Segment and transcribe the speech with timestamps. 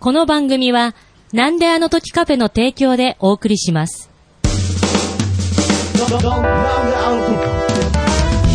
[0.00, 0.94] この番組は、
[1.34, 4.08] なんであの時カフェの提供でお送りします。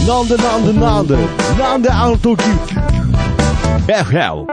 [0.08, 1.16] なんでなんでなんで
[1.60, 2.42] なんであの時
[3.86, 4.48] FL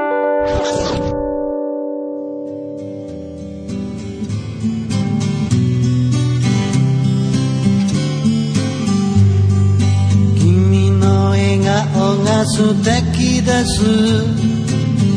[10.38, 14.52] 君の笑顔が素敵です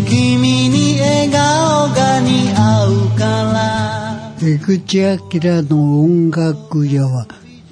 [0.08, 0.55] 君に
[1.26, 5.18] 笑顔が似合うから江口明
[5.64, 7.26] の音楽屋は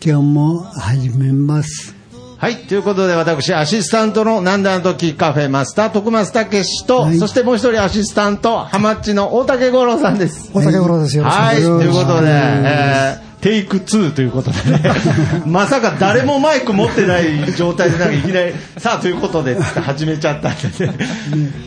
[0.03, 1.93] 今日も始めます。
[2.39, 2.57] はい。
[2.65, 10.51] ということで、私、アシスタントのなんであの時カフェマスター、徳松武史と、はいそしてもう一人アシスタント、ハマッチの大竹五郎さんです。
[10.53, 11.15] 大竹五郎です。
[11.17, 11.61] よろしくおはい。
[11.61, 11.93] 願いします。
[11.93, 14.81] ということで、えーテイク2ということでね、
[15.45, 20.93] まさか誰もマイク持ってない状態でなんかいきなり、さあということで始めちゃったんでね。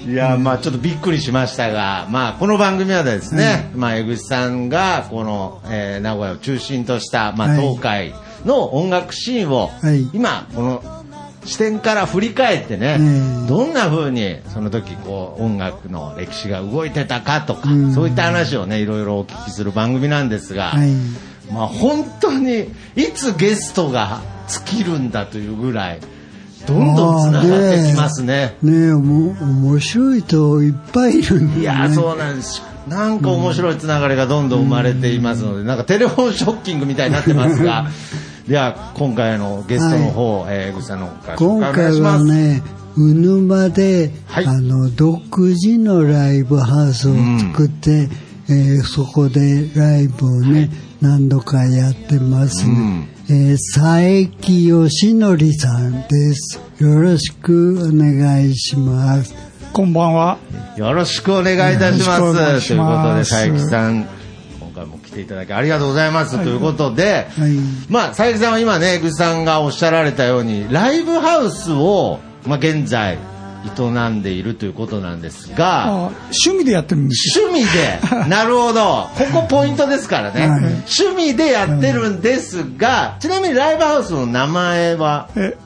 [0.08, 7.60] いや、まあちょっとびっくりしましたが、まあこの番組はですね、まあ江口さんがこの、えー名古屋を中心とした、まあはい。
[7.60, 8.14] 東海
[8.46, 10.08] の音楽シーンを、はい。
[10.14, 10.82] 今この
[11.44, 17.92] 視点から振り返ってね、うんどんな風にその時こう音楽の歴史が動いてたかとか、うん。
[17.92, 20.88] そういった話をねいろいろお聞きする番組なんですが、はい。
[21.52, 26.00] まあ本当にいつゲストが尽きるんだというぐらい
[26.66, 28.56] どんどんつながってきますね。
[28.62, 31.60] ねえ、もう面白い人いっぱいいるんだね。
[31.60, 32.62] いやーそうなんです。
[32.88, 37.86] なんか面白いつながりがどんどん生まれていますので、なんかテレフォンショッキングみたいになってますが、
[38.48, 42.24] では今回のゲストの方、えー、江口さんの方かい回します。
[42.24, 42.62] はね、
[42.96, 48.08] うぬまで、はいあの、独自のライブハウスを作って、
[48.48, 52.72] えーそこでライブをね、何度かやってますね。
[52.72, 56.60] うんえー佐伯義則さんです。
[56.78, 59.34] よろしくお願いします。
[59.72, 60.38] こんばんは。
[60.76, 62.20] よろしくお願いいたします。
[62.20, 64.06] ということで、佐伯さん、
[64.60, 66.38] 今回も来ていただきありがとうございます。
[66.38, 67.52] ということで、はい。
[67.88, 73.18] まあ、佐伯さんは今ね、江口さんがおっしゃられたように、ライブハウスを、まあ、現在、
[73.66, 74.42] 営んでい。
[74.42, 74.68] るとい。
[74.70, 75.92] うことなんですが、あ
[76.44, 77.46] 趣味でやってるんですよ。
[77.48, 80.60] 趣味で、 なるほど、ここポイントですからね、はい。
[80.60, 85.56] 趣味でやってるんですが、ちなみにライブハウスの名前は、え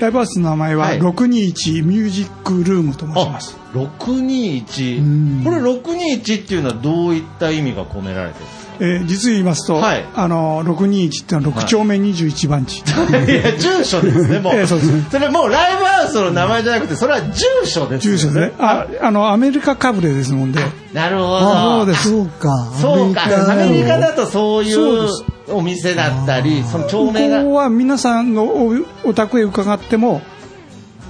[0.00, 1.00] ライブハウスの名前ははい。
[1.00, 3.56] 621ミュージックルームと申しあます。
[3.74, 8.67] 621、これ621っていうのはどういった意味が込められてるんですか？
[8.80, 12.78] えー実言いますと、はいあの621っていうのは6丁目21番地。
[12.86, 14.54] いや、住所ですね、もう。
[14.54, 18.52] ええそうですそれもうライブハウスの名前じゃなくて、それは住所ですよ住所ですね。
[18.58, 20.60] ああのアメリカかぶれですもんで。
[20.92, 21.40] なるほど。
[21.40, 22.68] そうですそうか。
[22.80, 23.52] そうか。
[23.52, 25.08] アメリカだとそういう
[25.50, 27.42] お店だったり、その町こ名が。
[27.42, 28.72] こは皆さんのお
[29.04, 30.20] お宅へ伺っても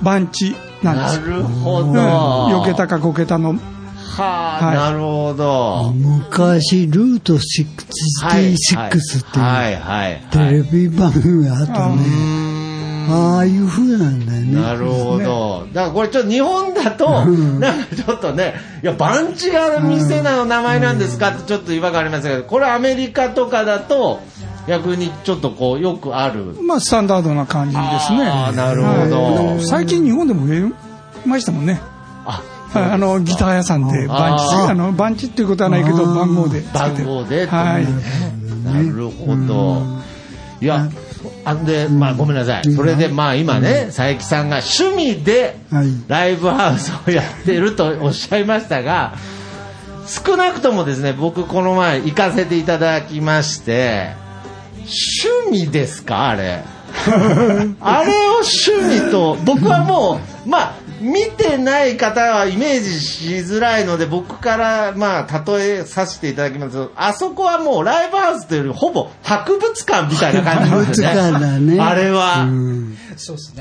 [0.03, 1.21] 番地なんでなす。
[1.21, 1.87] るほど。
[1.87, 3.57] うん、4桁か5桁の
[4.09, 5.93] はあ、はいなるほど。
[5.95, 10.63] 昔、ルート66っていう、はい、はい、テレはい。
[10.71, 12.49] ビ番組があったうね。
[13.11, 14.61] ああいう風なんだよね。
[14.61, 15.67] なるほど。
[15.73, 24.21] だからこれちょっと日本だと、なんかちょっとね、いや、番地が店の名前なんですかってちょっと違和感ありますけど、これアメリカとかだと、
[24.67, 26.55] 逆にちょっとこう、よくある。
[26.63, 28.25] まあスタンダードな感じですね。
[28.27, 30.63] あーなるほどはい最近日本でも増え
[31.27, 31.81] ましたもんね。
[32.75, 34.71] あ、のギター屋さんで番地あー。
[34.71, 36.61] あの番地っていうことはないけど番号で。
[36.73, 37.47] 番号で。
[37.47, 37.85] はい。
[38.65, 39.83] なるほど。
[40.61, 40.89] いや、
[41.45, 42.73] あんで、まあごめんなさい。
[42.73, 45.87] それでまあ今ね、佐伯さんが趣味ではい。
[46.09, 49.15] ライブハウスをやってるとおっしゃいましたが、
[50.07, 54.11] 少なくともですね、僕この前行かせていただきまして、
[55.51, 56.29] 趣味ですか？
[56.29, 56.63] あれ。
[57.81, 71.07] あれを趣味と、僕はもう、まあ、見てない方はイメージしづらいので、僕から、まあ、例えさせていただきますと、あそこはもうライブハウスというより、ほぼ博物館みたいな感じなんですね。
[71.09, 72.43] 博物館だねあれは。
[72.43, 72.99] うん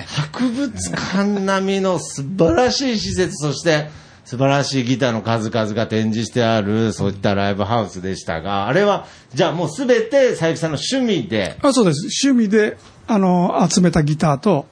[0.05, 3.89] 博物館並みの素晴らしい施設、そして
[4.23, 12.09] 素晴らしいギターの数々が展示してある、そういったライブハウスでしたが、あれは、じゃあもうすべて佐伯さんの趣味で、あそうです。
[12.27, 12.77] 趣味で
[13.07, 14.65] あの集めたギターと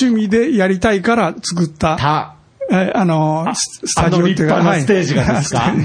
[0.00, 2.36] 趣味でやりたいから作ったた、
[2.70, 5.76] えあのススあのタジオっていうか立派なステージがですか、はい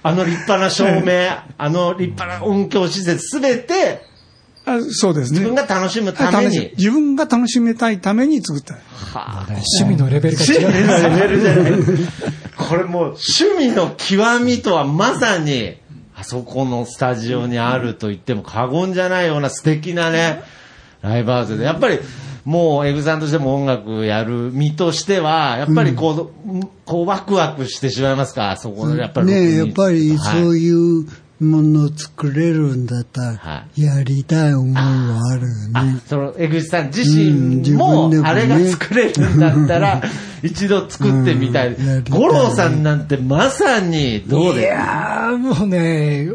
[0.00, 1.28] あの立派な照明、
[1.58, 4.00] あの立派な音響施設、すべて
[4.64, 5.40] あそうですね。
[5.40, 6.72] 自分が楽しむために。
[6.76, 8.76] 自分が楽しめたいために作った。
[9.48, 10.60] 趣味のレベルが違う。
[10.60, 11.72] レベルじゃない
[12.56, 15.76] これもう趣味の極みとはまさに、
[16.14, 20.42] あそこのスタジオにあると言っても過言じゃないような素敵なね、
[21.00, 21.64] ライブハウスで。
[21.64, 21.98] やっぱり、
[22.48, 29.26] もう、エグさんとしても音楽やる身としては、やっぱりこう、こうワクワクしてしまいますか、そこのやっぱり。
[29.26, 31.06] ねやっぱりそういいう
[31.40, 40.02] ものを作れるんだったはら、やりたい思いはあるよあね。、その、江口さん自身もあれが作れるんだったら、
[40.42, 41.76] 一度作ってみたい。
[42.10, 44.68] 五郎さんなんてまさに、どういです？
[44.68, 46.30] かやー、もうね、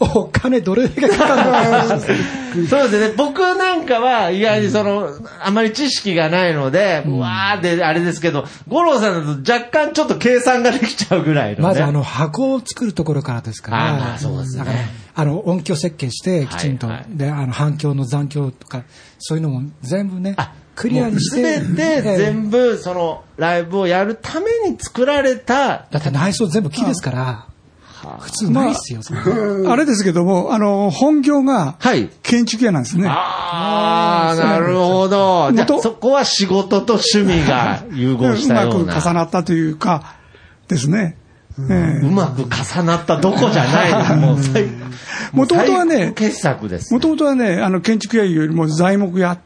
[0.00, 2.00] おお金どれだけかかる。
[2.68, 3.14] そうですね。
[3.16, 5.08] 僕なんかは意外にその、
[5.42, 11.62] あまり知識がないので、うわーで、あれですけど、五郎さんだと若干ちょっと計算ができちゃうぐらいのね。
[11.62, 14.64] まずあの箱を作るところからですから、あまあそうですね
[15.14, 18.84] あの音響設計してきちんと、はいはいであの反響の残響とか、
[19.18, 27.46] そういうのも全部ねあ、クリアにして、すべて全部、その、ライブをやるために作られた、だって内装全部木ですから、
[28.20, 32.08] 普通ないっすよ、そんなあれですけども、あの、本業がはい。
[32.22, 33.08] 建築屋なんですね。
[33.08, 35.50] ああ、なるほど。
[35.52, 38.94] じゃそこは仕事と趣味が融合しうまくたような。
[39.02, 40.14] 重なったというか、
[40.68, 41.16] ですね。
[41.68, 44.26] ええうまく重なったどこじゃないの？
[44.30, 44.68] もう最
[45.32, 46.94] 元々はね最高傑作です。
[46.94, 49.38] もともとはね、あの、建築屋よりも材木屋。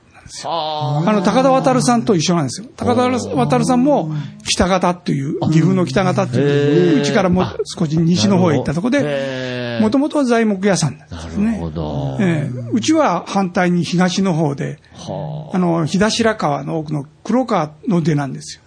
[0.44, 1.04] あ。
[1.06, 2.66] あの、高田渡さんと一緒なんですよ。
[2.76, 4.10] 高田渡さんも、
[4.44, 11.58] 北方っていう、岐阜の北方っていう、うちからもう少し西の方へ行ったところで、もともとは材木屋さんなんですなるね。
[11.58, 12.16] ほど。
[12.20, 12.70] ええ。
[12.72, 15.58] うちは反対に東の方で、はあ。
[15.58, 18.60] の、日田白川の奥の黒川の出なんです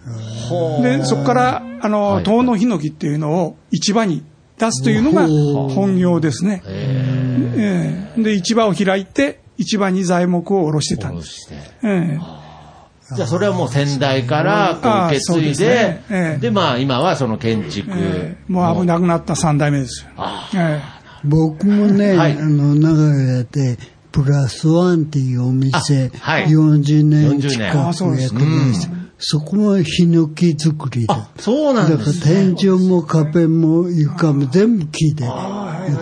[0.50, 0.82] よ。
[0.82, 2.24] で、そこから、あの、はい。
[2.24, 4.24] 遠野ヒノキっていうのを市場に
[4.58, 5.26] 出すというのが
[5.74, 6.62] 本業ですね。
[6.66, 8.22] ええ。
[8.22, 11.48] で、市場を開いて、市場に材木を下ろしてたんです。
[11.82, 12.20] ええ。
[13.14, 16.40] じゃあそれはもう先代からこう受け継いですでね、ええ。
[16.40, 17.90] で、まあ今はその建築。
[17.92, 18.52] ええ。
[18.52, 20.04] もう危なくなった三代目です。
[20.04, 20.10] よ。
[20.54, 20.80] え
[21.24, 22.32] 僕もね、はい。
[22.32, 23.78] あの、長屋で、
[24.12, 26.46] プラスワンっていうお店、あはい。
[26.46, 29.06] 40年40近くやってました。
[29.18, 32.54] そこもヒノキ作りだあ。、そうなだからんですね。
[32.54, 35.24] 天井も壁も床も全部木で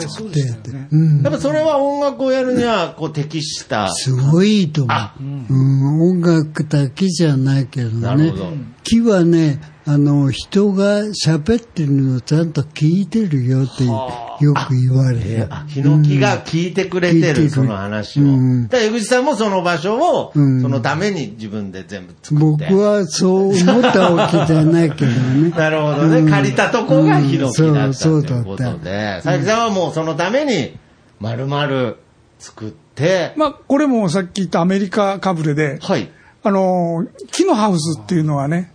[0.00, 0.70] 作ってやって。
[0.70, 3.88] うんやっぱそれは音楽をやるにはこう適した。
[3.92, 5.22] すごいいいと思あう。
[5.22, 8.52] うん、音楽だけじゃないけどねなるほど。
[8.84, 15.46] 木はね、あの、人が喋ってるのをちゃんと聞いてるよってよく言われる。
[15.50, 18.22] あヒノキが聞いてくれてる、聞いてるその話を。
[18.22, 22.66] うんだから江口さんもその場所を、うんそのために自分で全部作って。
[22.70, 25.50] 僕はそう思ったわけじゃないけどね。
[25.56, 26.18] なるほどね。
[26.18, 30.76] うん借りたとこがヒノキだったとそういうことで、佐伯さんはもうそのために、
[31.20, 31.94] 丸々
[32.38, 36.10] 作って、まあ、これもさっき言ったアメリカかぶれで、はい。
[36.42, 38.73] あの、木のハウスっていうのはね、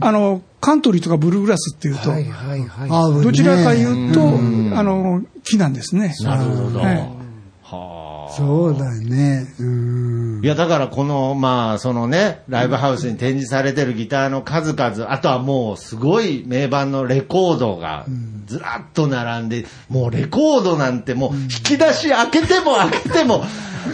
[0.00, 3.22] あの、カントリーとかブルーグラスっていうと、はいはいはい。
[3.22, 6.14] どちらか言うと、あの、木なんですね。
[6.22, 6.80] なるほど。
[6.80, 7.24] え
[7.62, 8.32] はあ。
[8.32, 9.46] そうだね。
[9.58, 10.40] うん。
[10.44, 18.06] いや、だからこの、まあ、そのね、ライブハウスに展示されてるギターの数々、あとはもうすごい名盤のレコードが
[18.46, 23.44] ずらっと並んで、もうレコードなんてもう引き出し開けても開けても、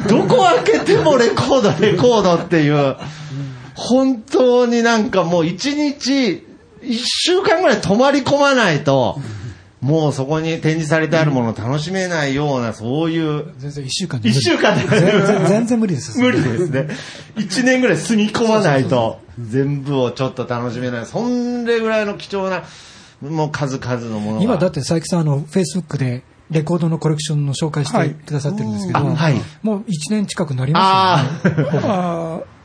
[0.09, 2.97] どこ開けてもレコード、レコードっていう、
[3.81, 6.47] 本当になんかもう一日、
[6.82, 9.19] 一週間ぐらい泊まり込まないと、
[9.81, 14.43] もうそこに展示されてあるものを楽しめないような、そういう、全然一週間で一。
[14.43, 14.87] 週間で
[15.49, 16.19] 全然無理です。
[16.21, 16.88] 無理ですね。
[17.38, 21.06] 一年ぐらい住み込まないと、全部をちょっと楽しめない。
[21.06, 22.65] そんれぐらいの貴重な、
[23.23, 24.44] もう数々のものが。
[24.44, 32.44] 今だって佐伯さん、あの、フェイスブックでレコードのコレクションの紹介しはいてくださってるんですけど、あはいもう1年近くなりまあすよね。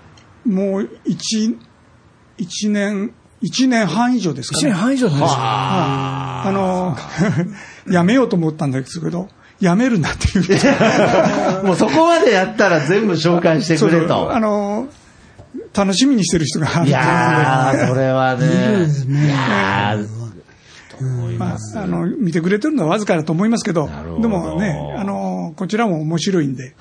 [0.45, 1.57] もう一、
[2.37, 4.69] 一年、一年半以上ですか1ね。
[4.71, 5.37] 年半以上なんですよ。
[5.37, 6.97] あの、
[7.91, 10.59] やめようと思ったんですけど、やめるなって言って。
[10.69, 11.61] あ。
[11.65, 14.35] もうそこまでやったら全部紹介してくれそうと。
[14.35, 14.87] あの、
[15.73, 18.47] 楽しみにしてる人がいやー、それはね。
[19.07, 20.07] ねいやー、
[20.89, 21.79] と思いまあ。
[21.79, 23.89] あの、見てくれてるのはわずかだと思いますけど
[24.21, 26.75] でもね、あの、こちらも面白いんで、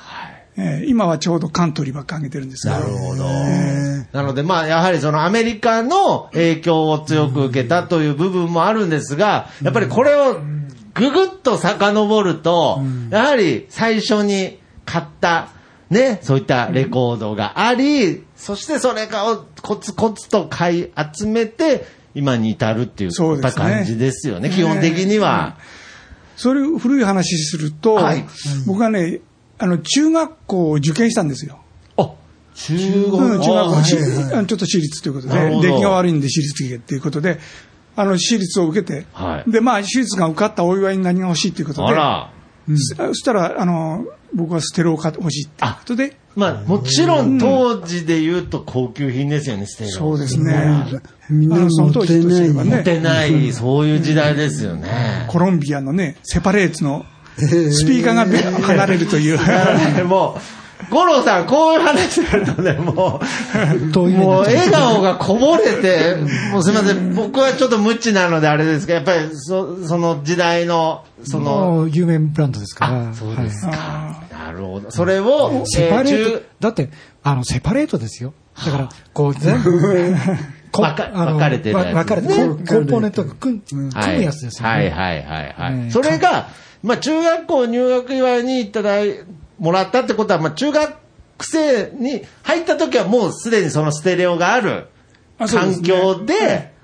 [0.57, 3.25] えー今はちょうどカントリーばっか上げてるんですなるほど。
[3.25, 10.39] なので、まあ、やはりそのアメリカの影響を強く受けたという部分もあるんですが、やっぱりこれを
[10.95, 12.81] ぐぐっと遡ると、
[13.11, 15.49] やはり最初に買った、
[15.91, 23.65] ね、そういったレコードがあり、そしてそれがコツコツと買い集めて、今に至るっていうそうですね。
[23.65, 25.57] 感じですよね、基本的には。
[26.37, 28.25] それを古い話すると、はい。
[28.67, 29.21] 僕はね、
[29.65, 31.59] あの、中学校を受験したんですよ。
[31.97, 32.11] あ、
[32.55, 37.39] 中うん中学あ校、ちょっと私立ということで、出来が悪いんで私立行けっていうことで、
[37.97, 39.51] あの、私立を受けて、はい。
[39.51, 42.31] で、まあ、私立が受かったお祝いに何が欲しいということで、あら、
[42.77, 44.05] そそしたら、あの、
[44.35, 45.65] 僕はステレオが欲しいって。
[45.65, 49.93] いうことで、まあ、もちろん当時で言うと高級品ですよね、ステレオ。
[49.93, 50.85] そうですね。
[51.31, 52.75] みんなそ持っての当時とすないね。
[52.77, 55.27] 持ってない、そういう時代ですよね。
[55.29, 57.07] コロンビアのね、セパレーツの
[57.37, 59.39] スピーカーがべ離れるという。
[60.07, 63.21] もう、五郎さん、こういう話になるとね、も
[63.95, 66.17] う、もう笑顔がこぼれて、
[66.53, 73.11] もうすみません、僕はちょっと無知なのであれですけど、やっぱりそその時代の、その、有名ブランドですから。
[73.11, 74.23] あそうですはいか。
[74.39, 74.91] なるほど。
[74.91, 76.91] それを、セパレーえート、だって、
[77.23, 78.35] あの、セパレートですよ。
[78.65, 80.15] だから、こう、 全部、
[80.71, 84.75] こ分かれてる分かれて、ねココンポーネントが組ん組はいむやつですよね。
[84.75, 85.73] はいはいはいはい。
[85.75, 86.49] うんそれが、
[86.85, 89.25] まあ中学校入学祝いにいただい、
[89.59, 90.95] もらったってことは、まあ中学
[91.41, 94.89] 生に入った時はもうすでにそのステレオがある
[95.39, 96.75] 環境で、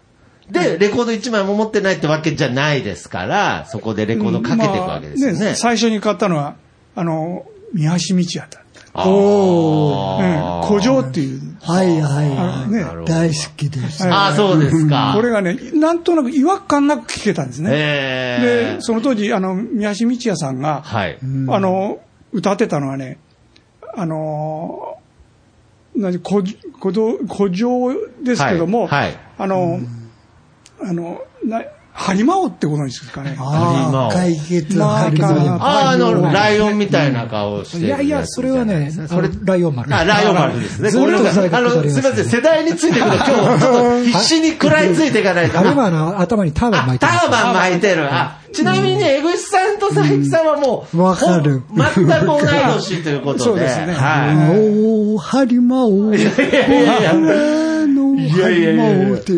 [0.51, 5.55] で、レコード1枚も持ってないってわけじゃないですから、そこでレコードかけていくわけですよまあね。
[5.55, 6.57] 最初に買ったのは、
[6.97, 8.61] あの、三橋道也だった。
[8.95, 11.50] あーうん、古城っていう。
[11.63, 13.05] はいはいあはのね。
[13.05, 14.07] 大好きです。
[14.09, 15.13] あー、そうですか。
[15.15, 17.71] これがね、なんとなく違和感なく聞けたんですね。
[17.73, 21.19] えで、その当時、あの、三橋道也さんが、はい。
[21.23, 21.99] あの、
[22.33, 23.19] 歌ってたのはね、
[23.95, 24.97] あの、
[25.95, 26.43] 何、古
[26.81, 29.81] 古道古城ですけども、はいはいあの、
[30.83, 31.63] あの、な、
[32.01, 33.37] ハリマオってことですかね。
[33.39, 35.29] ああ、解決まあはりま
[35.61, 39.95] あー、あの、ライオンみたいな顔をしてるいやいや、それはね、あのライオン丸。
[39.95, 40.91] あ、ライオン丸ですね。
[40.93, 45.59] これがあの、すすみません、世代についていくと今日、ちょっと必死に食らいついていかないと。
[45.59, 48.09] ハリマーの頭にターバン巻いてタますーバン巻いてる。
[48.11, 52.43] あ、ちなみに、江口さんと佐伯さんはもう、わかる全く同い
[52.77, 53.45] 年ということで。
[53.45, 54.59] そうですねはい。
[54.59, 56.15] おー、ハリマオ。
[56.15, 57.03] いやいやい
[57.67, 57.70] や。
[58.29, 59.33] あの、ハリマオって。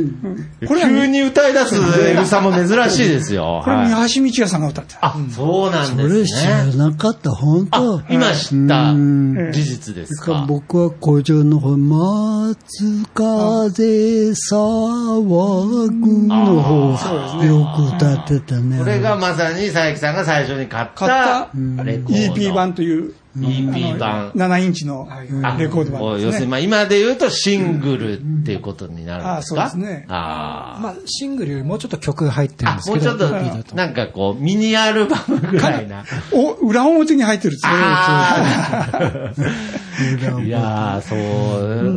[0.67, 3.61] これは急に歌い出す江口さんも珍しいですよ。
[3.65, 5.07] これ三橋道也さんが歌ってた。
[5.07, 6.77] あ、そうなんそれです知らね。
[6.77, 10.45] なかった、本当あ、今知ったうん事実ですだか。
[10.49, 18.79] 僕は工場の方、松風騒ぐの方、よく歌ってたね。
[18.79, 21.11] これがまさに佐伯さんが最初に買った買っ
[21.77, 22.35] たレコード。
[22.35, 24.31] EP 版という、EP 版。
[24.33, 26.27] 7インチのあレコード版ですね。
[26.27, 29.65] 要するに、まあ、今で言うとシングルっていうことになるんですか？
[29.65, 33.75] あそうですねあまあ、シングルよりもうちょっと曲が入ってるんですけど、もうちょっと。
[33.77, 36.05] なんかこう、ミニアルバムぐらいな。
[36.33, 37.73] お、裏表に入ってるんですよ。
[40.43, 41.17] いやー、そ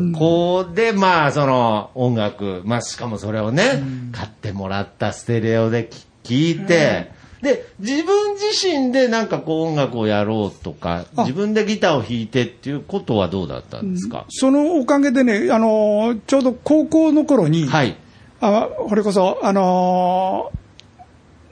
[0.10, 5.90] う、こうで、まあ、その、音楽、まあ、しかもそれをね、買ってもらったステレオで
[6.24, 7.12] 聞いて、
[7.46, 17.96] で、自分自身でなんかこう音楽をやろうとか、自分でギターを弾いてっていうことはどうだったんですか、そのおかげでね、あの、ちょうど高校の頃に、はい。
[18.42, 20.52] あこれこそ、あの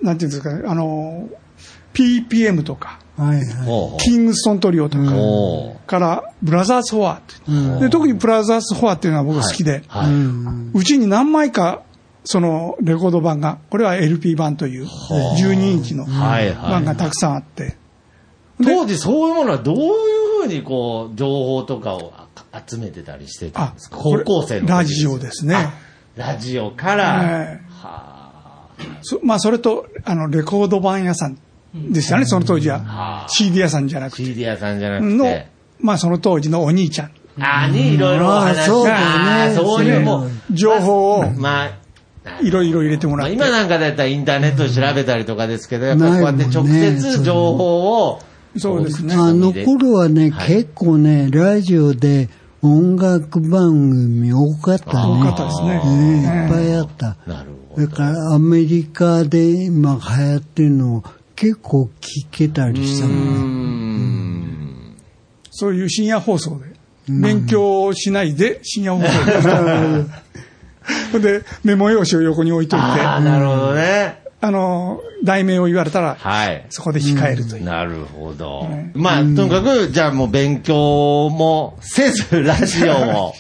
[0.02, 4.04] ーなんていうんですかね、あのー PPM とか、はいはい。
[4.04, 5.04] キングストントリオとか、
[5.86, 10.12] から、ブラザーズ・フォアって、で、特にブラザーズ・フォアっていうのは僕好きで、はい。
[10.74, 11.84] うちに何枚か、
[12.26, 16.72] そのレコード版が、これは LP 版という、12インチのはいはい。
[16.72, 17.76] 版がたくさんあって、
[18.64, 25.56] 当時そういうものはどういうふうにこう、情報とかをあ集めてたりしてたんあですか、高校生の時ラジオですね。
[25.56, 25.74] あ
[26.16, 27.64] ラジオから、ええ。
[29.02, 31.38] そまあ、それと、あの、レコード版屋さん
[31.74, 32.80] ですよね、その当時は。
[32.80, 34.24] は CD 屋さんじゃなくて。
[34.24, 35.48] CD 屋さんじゃなくのて、、
[35.80, 37.12] まあ、その当時のお兄ちゃん。
[37.40, 39.56] あにいろいろお話あそうだね。
[39.56, 41.32] そういうもう、情報を。
[41.32, 41.72] まあ、
[42.42, 43.36] いろいろ入れてもらまあ、って。
[43.36, 48.20] 今なんかだったらインターネットで調べたりとかですけど、やっぱりこうやって直接情報を、
[48.58, 49.16] そうですね。
[49.16, 52.30] あの頃はね、はい結構ね、ラジオで
[52.62, 55.22] 音楽番組多かったね。
[55.22, 57.18] 多かったですねねいっぱいあった。
[57.28, 57.88] なるほど。
[57.88, 61.04] だからアメリカで今流行ってるのを
[61.36, 63.10] 結構聞けたりしたう。
[63.10, 64.96] ん
[65.52, 66.74] そういう深夜放送で。
[67.10, 69.26] 勉強しないで深夜放送
[70.06, 70.24] で。
[71.22, 74.24] で、メモ用紙を横に置いといて、ああ、なるほどね。
[74.42, 76.66] あの、題名を言われたら、はい。
[76.70, 77.64] そこで控えるという。
[77.64, 78.68] なるほど。
[78.94, 82.94] まあ、とにかく、じゃあもう勉強もせず、ラジオ
[83.28, 83.34] を。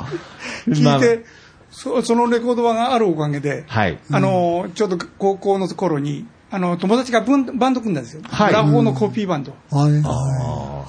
[0.82, 1.26] ま あ聞いて、
[1.72, 3.98] そそのレコード版があるおかげで、はい。
[4.12, 8.22] あの、ちょうど高校の頃に、あの、友達がバンド組んだんですよ。
[8.24, 9.54] はいブラフォーのコピーバンド。
[9.72, 10.86] はいは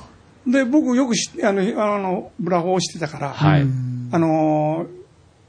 [0.46, 3.66] で、僕よくあの、あの、ブラフォーをしてたから、はい。
[4.12, 4.86] あの、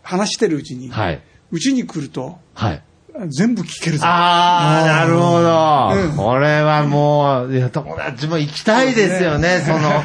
[0.06, 1.22] 話してるうちに、はい。
[1.52, 2.84] うちに来ると、はい。
[3.30, 4.06] 全部聞けるぞ。
[4.06, 6.10] ああ、なるほど。
[6.10, 10.04] うんこれはもう、いや、友達も行きたいですよね、その、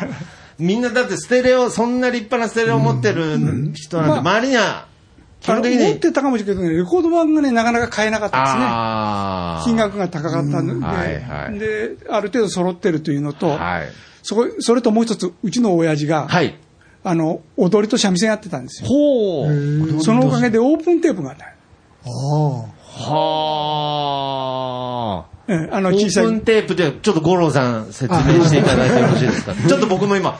[0.59, 4.87] みんなだってステレオ、そんな立派なステレオ持ってる人なんて、まあ周りには
[5.40, 8.62] 基本的に持ってたかもしれないけどね、レコード版がね、なかなか買えなかったですね。
[9.64, 13.88] 金額が高かったので、うんはいはいで、ある程度揃ってるというのと、はい。
[14.23, 16.59] そこ、それともう一つ、うちの親父が、はい。
[17.02, 18.88] あの、踊りと三味線やってたんですよ。
[18.88, 20.02] ほう。
[20.02, 21.47] そのおかげでオープンテープがあった。
[21.47, 21.50] あ
[24.02, 25.30] はあ。
[25.49, 26.40] ええあの、オ小さいープン。
[26.42, 29.54] テープで、ちょっと五郎さん説明していただいてよろしいですか？
[29.54, 30.38] ちょっと僕も今、は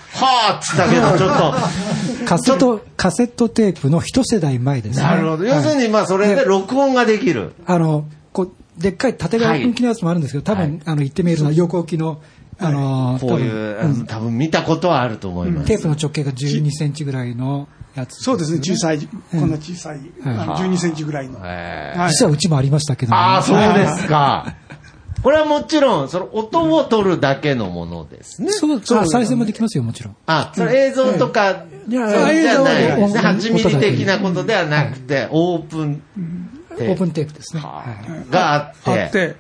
[0.55, 5.05] ーっつったけど、ちょっカセット、カセットテープの一世代前ですと。
[5.05, 5.11] ね。
[5.11, 5.45] なるほど。
[5.45, 7.55] 要するに、まあ、それで録音ができる。
[7.67, 12.21] あの、こう、でっかい縦側向きのやつもあるんですけど、多分、はいあの、言ってみるのは横置きの、
[12.61, 15.67] あの、こういう、多分見たことはあると思います。
[15.67, 18.99] テープの直径が12センチぐらいのやつ、そうですね、小さい、
[19.31, 21.39] こんな小さい、あの12センチぐらいの。
[22.09, 24.55] 実はうちもありましたけど、ああ、そうですか。
[25.23, 28.53] これはもちろん、その音を取るだけのものですね。
[28.53, 30.17] そう、そう、再生もできますよ、もちろん。
[30.27, 32.97] あ、それ映像とか、じゃないですね。
[32.99, 36.03] 8ミリ的なことではなくて、オープン
[36.73, 37.63] オープンテープですね。
[37.63, 37.85] は
[38.29, 38.33] い。
[38.33, 38.73] があっ。
[38.85, 39.37] あってて、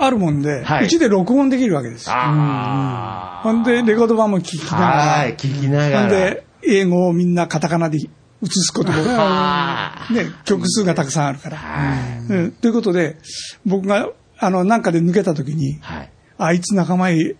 [0.00, 0.86] あるもんで、はい。
[0.86, 2.08] うちで録音できるわけです。
[2.08, 2.14] よ。
[2.16, 4.74] あほんで、レコード版も聞きあ。
[4.74, 6.00] ながら、はい、聞きながら。
[6.00, 8.08] ほんで、英語をみんなカタカナで映
[8.46, 11.58] すことも、 あね、曲数がたくさんあるから。
[12.28, 12.52] うん。
[12.52, 13.18] ということで、
[13.66, 16.10] 僕が、あの、なんかで抜けた時に、はい。
[16.38, 17.36] あいつ仲間へ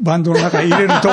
[0.00, 1.08] バンドの中に入れると、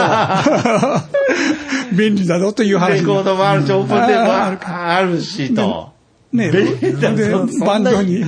[1.95, 4.33] 便利だぞという話レコードもあるし、オープンテーも
[4.65, 5.93] あるしと。
[6.31, 6.65] ね、で
[7.65, 8.23] バンドに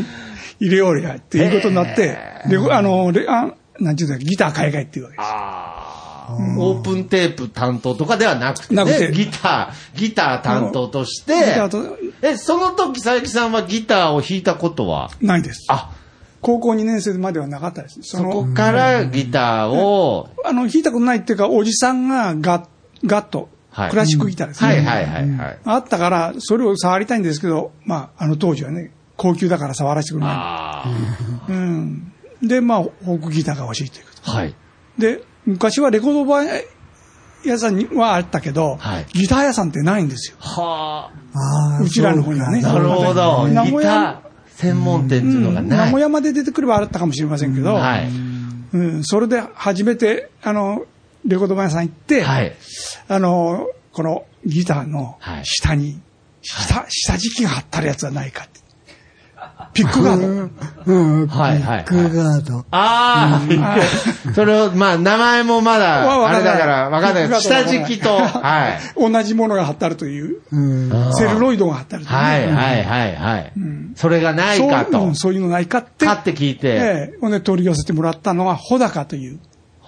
[0.60, 5.28] 入れようやっていうことになって、で、あの、レあなんていうんだギター海外っていうわけです。
[5.28, 5.98] あ
[6.30, 6.36] あ。
[6.58, 15.10] オープンテープ担当とかではなくてなくてね、ギター、ギター担当として、ギターとえ、その時佐伯さんはギターを弾いたことは？
[15.20, 15.66] ないです。
[15.70, 15.92] あ、
[16.42, 18.00] 高校2年生まではなかったです。
[18.04, 22.66] そそこの、からギターを、あの、弾いたことないっていうか、おじさんがガッ、
[23.06, 24.70] ガット、はいクラシックギターですね。
[24.70, 25.60] はいはいはいはい。
[25.64, 30.36] あったから、それを触りたいんですけど、まあ、あの当時はね、高級だから触らせてくれない。
[30.36, 30.86] あ
[31.48, 32.11] うん。
[32.42, 34.32] で、まあ、フォークギターが欲しいということ。
[34.32, 34.36] あ。
[34.36, 34.56] はい。
[34.98, 36.48] で、昔はレコード版
[37.44, 40.38] 屋さんにはあったけど、はいギター屋さんってないんですよ。
[40.40, 42.62] はあーうちらの方にはね。
[42.64, 42.74] あ。
[42.74, 43.48] なるほど。
[43.48, 45.78] ギタ名古屋ー専門店っていうのがうんない。
[45.80, 48.10] 名古屋まで出てくればあったかもしれませんけど、はい。
[48.74, 50.86] うん、それで初めて、あの、
[51.26, 52.54] レコード版屋さん行って、はい。
[53.08, 56.00] あの、このギターのはい下に、
[56.42, 58.61] 下、下敷きが貼ってあるやつはないかって。
[59.74, 60.28] ピックガード。
[60.86, 62.66] うん、はいはいビッグガード。
[62.72, 63.42] あ
[64.30, 67.42] あ、それを、まあ、名前もまわだ、あれだから、わかんない。
[67.42, 68.80] 下敷きと、はい。
[68.98, 71.14] 同じものが貼ってあるという、うん。
[71.14, 73.54] セルロイドが貼ってあるというね、はいはいはいはい。
[73.96, 75.16] それがないかとそううん。
[75.16, 76.06] そういうのないかって。
[76.06, 76.68] かって聞いて。
[76.68, 79.40] ええほんで取り寄せてもらったのが、穂高という。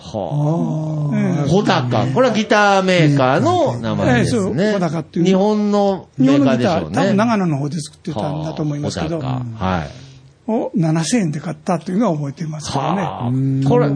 [0.03, 1.47] はえあ。
[1.47, 2.05] 穂高。
[2.13, 5.19] これはギターメーカーの名前ですね穂高って。
[5.19, 6.95] いう日本のメーカ本のギター、ーでしょうね。
[6.95, 10.03] 多分長野の方で作ってたんだと思いますけど、はい。
[10.45, 13.01] を7000円で買ったというのは覚えてますけどね。
[13.01, 13.69] はあ。
[13.69, 13.89] これ、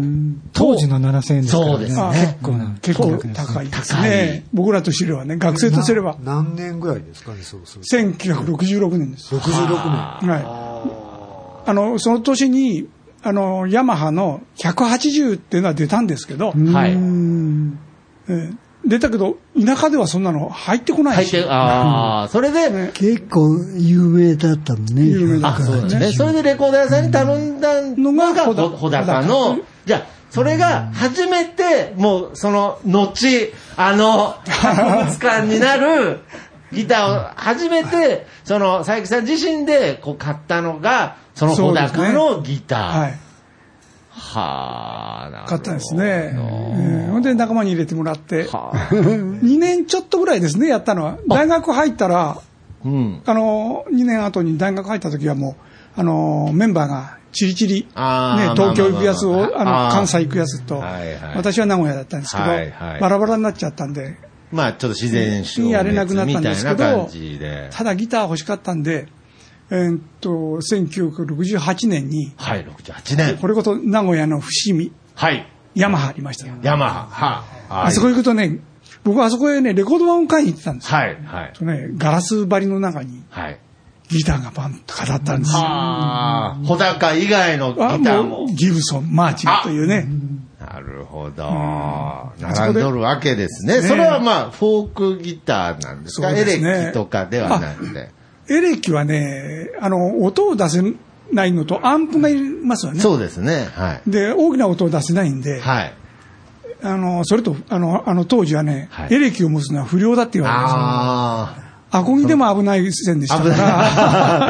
[0.54, 1.72] 当時の7000円ですからね。
[1.72, 2.78] そうですね結構な。
[2.82, 4.46] 結構高いですね。
[4.54, 8.24] 僕らとすればね、学生とすれば、何年ぐらいですかね、そうすると。
[8.24, 9.36] 1966年です。
[9.36, 10.30] 66年。
[10.30, 11.70] はい。
[11.70, 12.88] あの、その年に、
[13.28, 16.92] あの、ヤマハの180っていうのは出たんですけど、はい。
[18.30, 18.68] ええ。
[18.86, 21.32] 出たけど、田舎ではそんなの入ってこないし。
[21.32, 25.04] 入って、ああ、それで、結構有名だったもんね。
[25.04, 26.12] 有名だあ、そうなんですね。
[26.14, 36.22] それでレコード屋さんに頼んだのが、穂高の、じゃあ、それが初めて、もう、その、後、あの、博物館になる
[36.72, 43.00] ギターを初めて、その、佐伯さん自身で、こう、買ったのが、その穂高のギター。
[43.02, 43.20] はい。
[44.10, 46.04] はあ、なるほど買ったんですね。
[46.04, 51.18] ええほんで仲間に入れてもらって、はあ 2年ちょっとぐらいですね、やったのは。
[51.28, 52.40] 大学入ったら、
[52.84, 53.22] うん。
[53.24, 55.56] あの、2年後に大学入った時はも
[55.96, 64.18] う、あの、メンバーがチリチリ、ね、東京行くやつを、まあの、関西行くやつと、はいはい私は名古屋だったんですけど、はいはいバラバラになっちゃったんで、
[64.52, 67.10] まあ、ちょっと自然消滅やれなくなったんですけど。
[67.72, 69.08] ただギター欲しかったんで、
[69.70, 73.38] えーっと、1968年に、はい、68年。
[73.38, 75.48] これこそ名古屋の伏見、はい。
[75.76, 76.56] ヤマハありましたよ。
[76.64, 77.44] ヤマハ。
[77.70, 78.60] はあそこ行くとね、
[79.04, 80.98] 僕はあそこへね、レコード版を買いに行ってたんですよ。
[80.98, 81.54] はい、はい。
[81.54, 83.60] とね、ガラス張りの中にはい。
[84.10, 85.60] ギターがバンと飾ってあるんですよ。
[85.60, 86.56] はあ。
[86.64, 88.46] 穂高以外のギタあーも。
[88.46, 90.08] もうギブソン、マーチンというね。
[90.60, 91.44] なるほど。
[91.46, 93.82] あそ並んどるわけですね。
[93.82, 96.32] ねそれはまあ、フォークギターなんですか？
[96.32, 98.12] ねレキとかではなくて。
[98.50, 100.82] エレキはね、あの、音を出せ
[101.32, 103.00] ないのとアンプがいりますよね。
[103.00, 103.70] そうですね。
[103.74, 104.10] はい。
[104.10, 105.94] で、大きな音を出せないんで、はい。
[106.84, 110.80] あの、それと、あの、あの当時はね、はいエレキを持つのは不良だって言われてました。
[110.80, 113.42] あアコギでも危ない線でした。
[113.42, 114.50] から、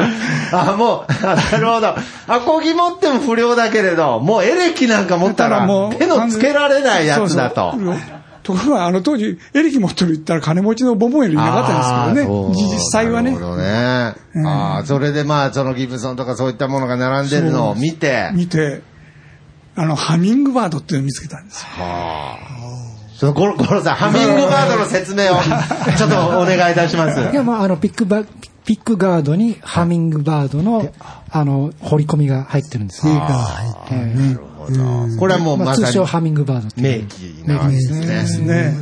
[0.72, 1.94] あ、もう、なるほど。
[2.26, 5.60] アコギ持っても不良だけれど、もうエレキなんか持ったら、
[5.96, 7.72] 手のつけられないやつだと。
[7.72, 8.17] そうそう
[8.48, 13.44] ところが、あの当時、エレキ持ってる言ったら金持ちのボンボンよりいなかったんですけどね、実際はねなる。
[13.44, 14.14] ほどね。
[14.46, 18.80] ああ、それでまあ、そのギブソンとかそういったものが並んでるのを見て、見て、
[19.76, 21.68] あの、ハミングバードっていうのを見つけたんですよ。
[23.18, 25.36] そのゴロゴロさん、ハミングバードの説明を、
[25.98, 27.20] ちょっとお願いいたします。
[27.20, 28.22] いや、まあ、あの、ピックバ、
[28.68, 30.92] ピックガードにハミングバードの、
[31.30, 33.14] あの、彫り込みが入ってるんですよ。
[33.14, 35.16] が入ってるね。
[35.18, 37.02] これはもうまあ、まさに通称ハミングバードっていう。
[37.02, 38.06] 名機なわけですね。
[38.06, 38.74] ですね。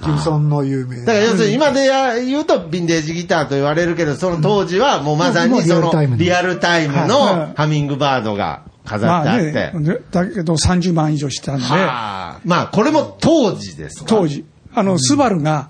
[0.00, 9.78] ギブソンの有名だから要するに今でや言うとヴィンテージギターと言われるけど、その当時はもうまさにそのリアルタイムのハミングバードが飾まあってあって。
[9.78, 15.68] ね、だけど30万以上したんで、はあまあこれも当時ですわ当時、あの、スバルが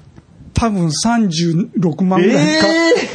[0.54, 2.66] 多分36万ぐらいか、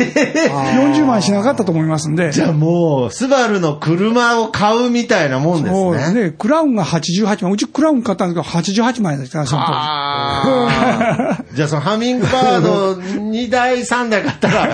[0.02, 5.80] 40万しなかったと思いますんで、じゃあもう、スバルの車を買うみたいなもんですね。
[5.80, 9.74] そうですね、クラウンが88万、うちクラウン買ったんですけど、88万円でした、その当時。
[9.76, 14.70] あー じゃあそのハミングバード2台3台買ったら、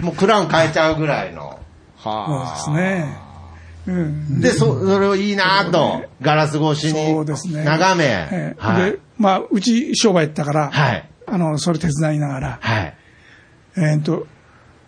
[0.00, 1.58] もうクラウン変えちゃうぐらいの。
[2.02, 3.28] そうはですね。
[3.88, 4.40] うん。
[4.40, 7.64] で、そ、それをいいなと、ガラス越しにそうですね。
[7.64, 8.98] 眺めえ、えはいで、。
[9.18, 11.08] まあ、うち商売やったから、はい。
[11.30, 12.94] あの、それ手伝いながら、はい。
[13.76, 14.26] えっと、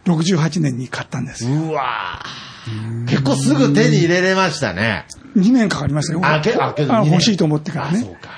[0.06, 1.50] 68年に買ったんですよ。
[1.50, 5.06] うわー結構すぐ手に入れれましたね。
[5.36, 6.20] 2年かかりましたよ。
[6.22, 8.18] あけあけど欲しいと思ってからあ、そうね。
[8.20, 8.30] か。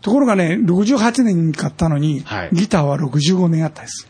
[0.00, 4.08] ところがね、68年に買ったのに、はいギターは65年あったです。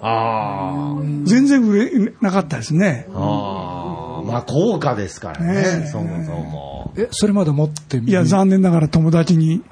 [0.00, 3.06] あー全然売れなかったですね。
[3.14, 3.96] あー。
[4.26, 6.92] まあ、高価ですからねね、えそもそも。
[6.96, 9.62] え、それまで持ってみいや、残念ながら友達に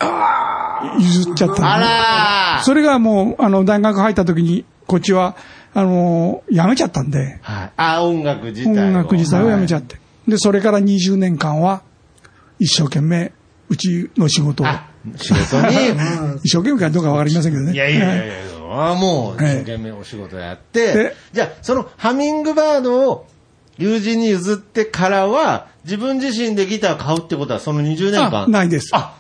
[0.99, 5.37] 譲っちゃったあらーそれがもう、あの、大学入った時に、こっちは、
[5.75, 7.73] あの、辞めちゃったんで、はい。
[7.77, 8.87] あ、音楽自体を。
[8.88, 9.99] 音楽自体を辞めちゃっって。
[10.29, 11.83] で、それから20年間は、
[12.59, 13.33] 一生懸命、
[13.68, 15.77] うちの仕事を、あ、仕事に、
[16.44, 17.73] 一生懸命かどうかわかりませんけどね。
[17.73, 18.35] いやいやいやいや、
[18.70, 23.27] あもう一生懸命お仕事やってで、じゃあ、そのハミングバードを
[23.79, 28.44] 友人に譲ってからは、自分自身でギターを買うってことは、その20年間？
[28.44, 28.90] あないです。
[28.92, 29.14] あ、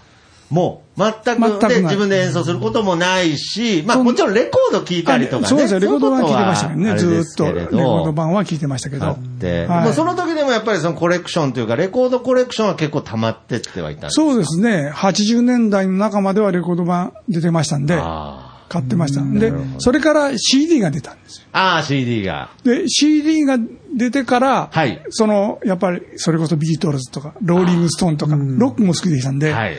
[0.54, 5.48] もう、全くで自分で演奏することもないし、まあもちろんレコード聴いたりとかね。
[5.48, 9.06] そうですよ、レコード版聞いてましたけどね、ずーっと、レコード版は聞いてましたけど。
[9.06, 19.22] あって、はいもうその時でもやっぱりそのコレクションというか、レコードコレクションは結構溜まってってはいたんですそうですね、80年代の中まではレコード版出てましたんで、あ買ってました。
[19.22, 21.46] で、それから CD が出たんですよ。
[21.52, 22.50] ああ、CD が。
[22.64, 23.58] で、CD が
[23.94, 29.76] 出てから、はいその、やっぱり、それこそビートルズとか、ローリングストーンとか、ロックも好きでしたんで、はい。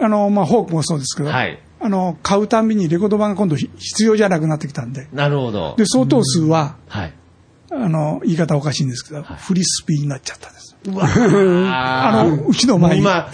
[0.00, 5.74] あの、まあ、フォークもそうですけど、はいあの、買うたんびにレコード版が今度ひ必要じゃなくなってきたんで、なるほど。
[5.76, 7.14] で、相当数は、はい。
[7.70, 10.75] あの、言い方おかしいんですけど、フリスピーになっちゃったんです。
[10.94, 13.00] ああの、うちの前に。
[13.00, 13.28] 今、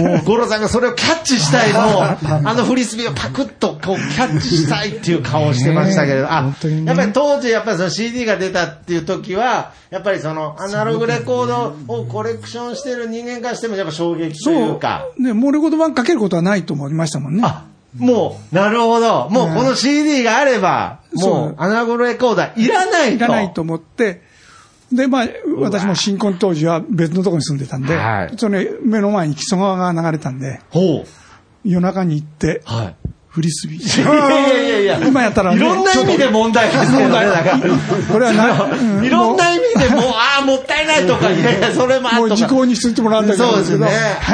[0.00, 17.42] もう五郎さんがそれをキャッチしたい、もう、あのフリスビーをパクッとこうキャッチしたいっていう顔をしてましたけれど、あ、ねやっぱり当時、やっぱりその CD が出たっていう時は、やっぱりそのアナログレコードをコレクションしてる人間からしてもやっぱ衝撃というか、ね、もうレコード版かけることはないと思いましたもんね。
[17.44, 17.64] あ、
[17.98, 19.28] もう、なるほど。
[19.30, 23.16] もうこの CD があれば、もうアナログレコーダーいらないと。
[23.16, 24.22] いらないと思って、
[24.92, 30.60] で、まあ、私も新婚当時は別のところに住んでたんで、はいその目の前に木曽川が流れたんで。
[31.64, 32.96] 夜中に行って、はい。
[33.36, 34.02] フリスビいー。
[34.02, 35.00] やいやいやいや。
[35.06, 37.58] 今やったらねいろんな意味で問題ですけどね、だから。
[38.10, 42.40] これはな、うんいろんな意味でもう、ああ、もったいないとか、いやいや、それもあもうとか。
[42.40, 43.90] 時効にしといてもらうんだけどそうですね。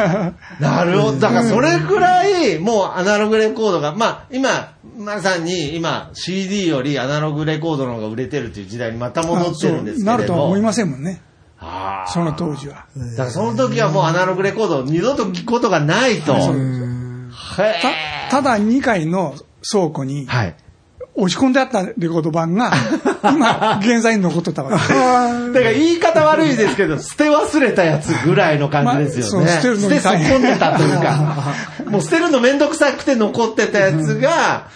[0.61, 1.19] なるほど。
[1.19, 10.13] だからそれぐらい、もうアナログレコードが、まあ、今、まさに今、CD よりアナログレコードの方が売れてるっていう時代にまた戻ってるんですけれど。
[10.13, 11.21] なるとは思いませんもんね、
[12.07, 12.85] その当時は。
[12.97, 16.35] だからその時はもうアナログレコードを二度と聞くことがないと。
[16.35, 16.92] へた
[18.31, 19.35] ただ2階の
[19.71, 20.55] 倉庫にはい。
[21.15, 22.73] 押し込んであったレコード版が、
[23.23, 24.89] 今、現在に残ってたわけです。
[25.53, 29.47] だから言い方悪いですけど、 捨て忘れたやつぐらいの感じですよね。
[29.47, 31.55] まあ捨てるのに捨て損んでたというか、
[31.87, 34.69] もう捨てるのめんどくさくて残ってたやつが、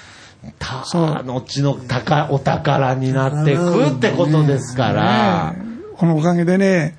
[0.59, 1.41] た後の
[1.89, 5.55] 宝お宝になっていくってことですから、
[5.97, 6.95] このおかげでね、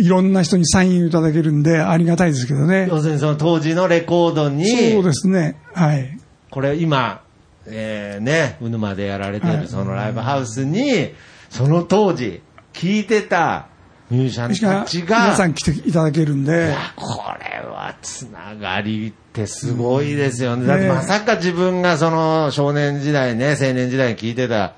[0.00, 2.88] いろんな人にサインいただけるんで、ありがたいですけどね。
[2.90, 5.60] 要するにその当時のレコードに、そうですね。
[5.74, 6.18] はい。
[6.50, 7.22] これ今、
[7.66, 11.14] えー、ね、うぬまでやられてるそのライブハウスに、
[11.50, 13.68] その当時、聴いてた
[14.10, 20.66] ミュージシャンたちが、皆さん来ていただけるんで、これはつながりってすごいですよね。
[20.66, 24.74] だってまさか自分がその少年時代ね、青年時代に聴いてた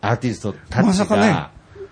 [0.00, 0.82] アーティストたちが。
[0.86, 1.36] まさかね、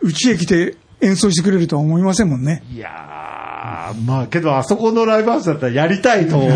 [0.01, 2.63] うちへ来て演奏してくれるとは思いませんもんね。
[2.73, 6.53] いやー、まあけどあそこのライブハウスだったらやりたいと思うん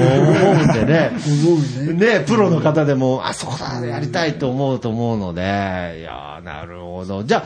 [0.72, 1.12] でね。
[1.44, 2.18] 思うね。
[2.18, 5.44] ね、プロの方でも、あそこだ、やりたいと思うと思うので、い
[6.02, 7.24] やーなるほど。
[7.24, 7.44] じゃあ、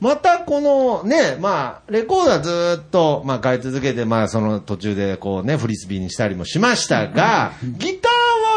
[0.00, 8.08] またこのね、まあ、レコードはずっと、まあ、買い続けて、まあ、その途中でこうね、フリスビーにしたりもしましたが、ギタ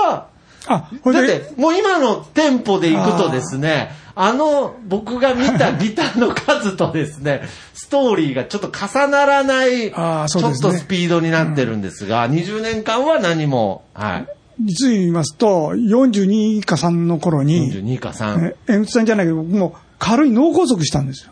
[0.08, 0.28] ーは、
[0.68, 7.42] あ、これで、だって、もう今のテンポでいくとですね、あの、僕が見たギターの数とですね、
[7.74, 14.28] ストーリーがちょっと重ならない、あーちょっとスピードになってるんですが、20年間は何も、はい。
[14.64, 18.48] 実に言いますと、42か3の頃に、42か3。
[18.48, 21.32] ええんつさんじゃないけど、僕も軽い脳梗塞したんですよ。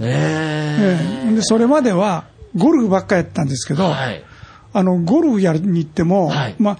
[0.00, 2.24] えええで、それまでは、
[2.56, 4.24] ゴルフばっかやったんですけど、えはい。
[4.74, 6.78] あの、ゴルフやりに行っても、はいまあ、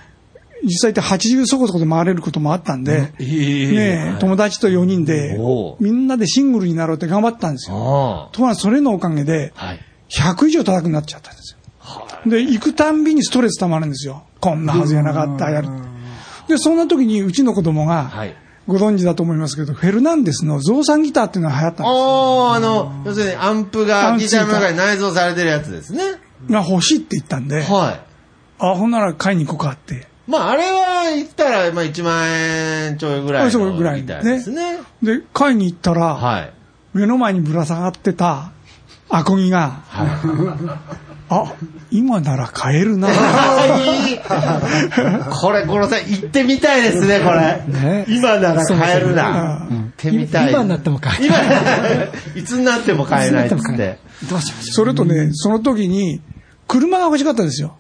[0.65, 5.39] 実際って80そこそこで回れることもあったんで、ええねえ友達と4人で
[5.81, 8.29] みんなでシングルになろうって頑張ったんですよ。
[8.29, 9.67] あところがそれのおかげで、あ。
[9.67, 9.81] はい。
[10.09, 11.59] 100以上高くなっちゃったんですよ。
[12.31, 14.25] で、行くたんびにストレス溜まるんですよ。
[14.41, 15.69] こんなはずやなかった、やる。
[16.49, 18.37] で、そんな時にうちの子供が、はい。
[18.69, 22.55] ご存知だと思いますけど、フェルナンデスの増産ギターっていうのが流行ったんですよ。
[22.55, 26.03] あの、要するにアンプがギターの中に内蔵されてるやつですね。
[26.49, 28.01] が欲しいって言ったんで、はい。
[28.59, 30.07] あ、ほんなら買いに行こうかって。
[30.33, 34.79] まあ、あれは言ったら、まあ、1万円ちょいぐらいのそうぐらいですね。
[35.03, 36.53] で、買いに行ったら、はい。
[36.95, 38.51] 目の前にぶら下がってた
[39.11, 39.83] アコギが、
[41.29, 41.53] あ、
[41.91, 43.11] 今なら買えるな。
[43.11, 43.13] い
[44.17, 44.21] い
[45.29, 47.63] これ、五郎さん、行ってみたいですね、これ。
[47.69, 49.67] ね今なら買えるな。
[49.71, 50.51] うん行ってみたい。
[50.51, 51.37] 今になっても買え今
[52.35, 53.99] いつになっても買えないっつって。
[54.31, 56.23] どうしましょそれとね、その時に、
[56.69, 57.77] 車が欲しかったんですよ。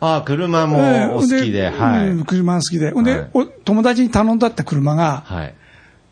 [0.00, 2.08] ああ、車もお好きで、ええはい。
[2.08, 2.92] うん車が好きで。
[2.92, 3.26] ほんで、
[3.64, 5.54] 友達に頼んだった車が、はい。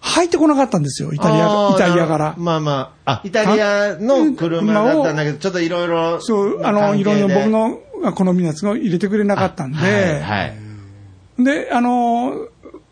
[0.00, 2.34] 入ってこなかったんですよ、イタリア、イタリアから。
[2.36, 6.20] まあまあ、あ、イタリアの車だったんだけど、ちょっといろいろ。
[6.20, 7.80] そう、あの、いろいろ僕の
[8.12, 10.20] 好みのやつを入れてくれなかったんで、はい。
[10.20, 11.44] はい。
[11.44, 12.34] で、あの、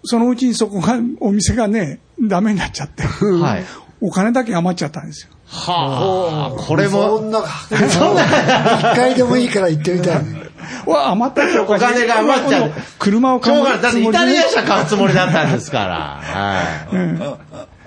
[0.04, 3.64] そのうちにそこが、お店がね、ダメになっちゃって、はい。
[4.00, 5.30] お金だけ余っちゃったんですよ。
[5.46, 10.43] はあ、これそも、 んな、一回でもいいから行ってみたいね。
[10.86, 13.82] わ、余ったってお金が余っちゃう車を買うしょうがない。
[13.82, 16.20] だってイタリア車車買うつもりだったんですから。
[16.22, 16.62] は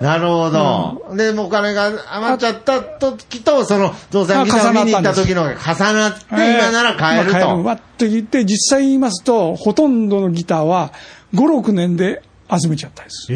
[0.00, 0.02] い。
[0.02, 1.16] なるほど。
[1.16, 7.38] で、もうお金が余っちゃった時と、その、ゾウさんギタ見に行った時のが重なって、今なら買えると。
[7.38, 10.92] まあわって言って、実際言いますと、ほとんどのギターは、
[11.34, 13.32] 5、6年で集めちゃったんです。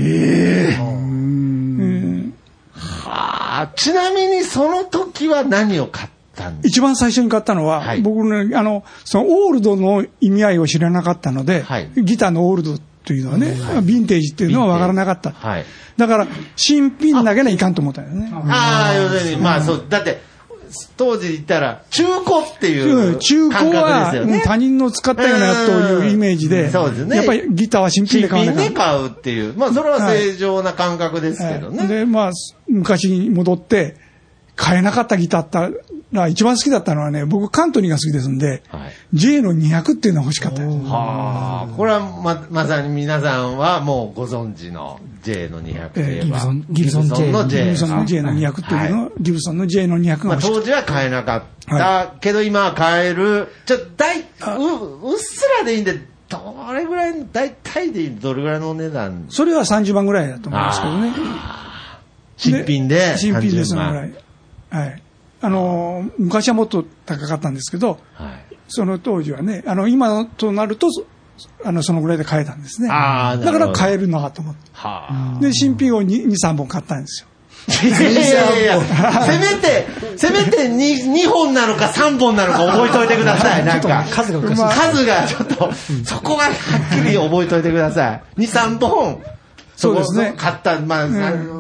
[2.76, 6.68] はあちなみにその時は何を買ったんです。
[6.68, 8.00] 一番最初に買ったのは、はい。
[8.00, 11.90] 僕ね、あの、そのオールドの意味合いを知らなかったので、はい。
[11.96, 15.30] ギターのオールドっていうのはね、ヴィンテージっていうのは分からなかった。
[15.32, 15.64] はい。
[15.96, 18.30] だから、新品だけないかんと思ったよね。
[18.32, 20.20] ああ、要するに、まあそう、だって、
[20.96, 24.36] 当時言ったら、中古っていう中感覚古は、ですよね。
[24.36, 25.70] うん他人の使ったようなと
[26.04, 27.16] いうイメージで、そうですね。
[27.16, 28.60] やっぱりギターは新品で新買わなきゃ。
[28.62, 29.54] 品で買うっていう。
[29.56, 31.86] まあそれは正常な感覚ですけどね。
[31.86, 32.30] で、まあ、
[32.68, 33.96] 昔に戻って、
[34.56, 35.78] 買えなかったギターだった
[36.12, 40.77] ら、一番好きだったのはね、僕カントリーが好きですんで、はい J の200っていうのが欲しかったです。
[40.87, 50.61] はあ、これはま、まさに皆さんはもうご存知の J の200といえば、ギブソンギブソン J のギ J ブソンの J の200っていうの、ギブソンの J の200がまあ、欲しかった。
[50.61, 53.48] 当時は買えなかった、はけど今は買える。
[53.66, 59.27] ちょ、だい、う、うっすらでいいんで、どれぐらい、だいたいでどれぐらいのお値段？
[59.29, 61.12] それは30万ぐらいだと思うんですけどね。
[62.38, 64.12] 新品で新品でそ30万のぐらい。
[64.70, 65.01] はい。
[65.42, 68.57] あのー、昔はもっと高かったんですけど、はい。
[68.68, 71.05] その当時はね、あの、今となると、そ
[71.64, 72.88] あの、そのぐらいで買えたんですね。
[72.88, 74.61] だから買えるなと思って。
[74.72, 77.28] はで、新品を2、2 3本買ったんですよ。
[77.68, 77.87] あ。
[77.87, 78.81] いやいやいや、
[79.24, 83.64] せめて、せめて 2, 2本なのか3本なのか覚えといてください。
[83.66, 84.05] なんか。
[84.11, 85.72] 数が数がちょっと、
[86.05, 86.52] そこははっ
[86.94, 88.22] きり覚えといてください。
[88.38, 89.22] 2、3本。
[89.76, 91.08] そうですねこ買った、まあ、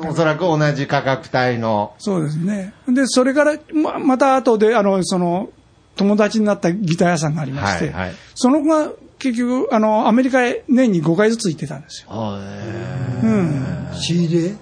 [0.08, 1.94] おそらく同じ価格帯の。
[1.98, 2.72] そうですね。
[2.88, 5.50] で、それから、ま、また後で、あの、その、
[5.96, 12.08] 友達になったギター屋さんがありまして、はいはいその子が結局、あの、アメリカへ年に5回ずつ行ってたんですよ。
[12.10, 13.88] うん。
[13.94, 14.54] 仕入れ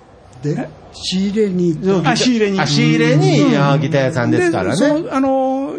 [0.43, 0.69] で？
[0.93, 1.69] 仕入れに？
[1.81, 4.77] 行ったあ仕入れにあ仕入れに、あギター屋さんですからね。
[4.77, 5.29] その、あの、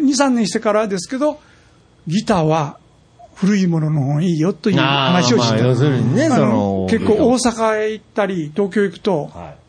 [0.00, 1.38] 3年してからですけど、
[2.08, 2.80] ギターは
[3.42, 5.64] 古いものの方がいいよという話をしてた。
[5.64, 9.62] まあ要結構大阪へ行ったり、東京行くと、はい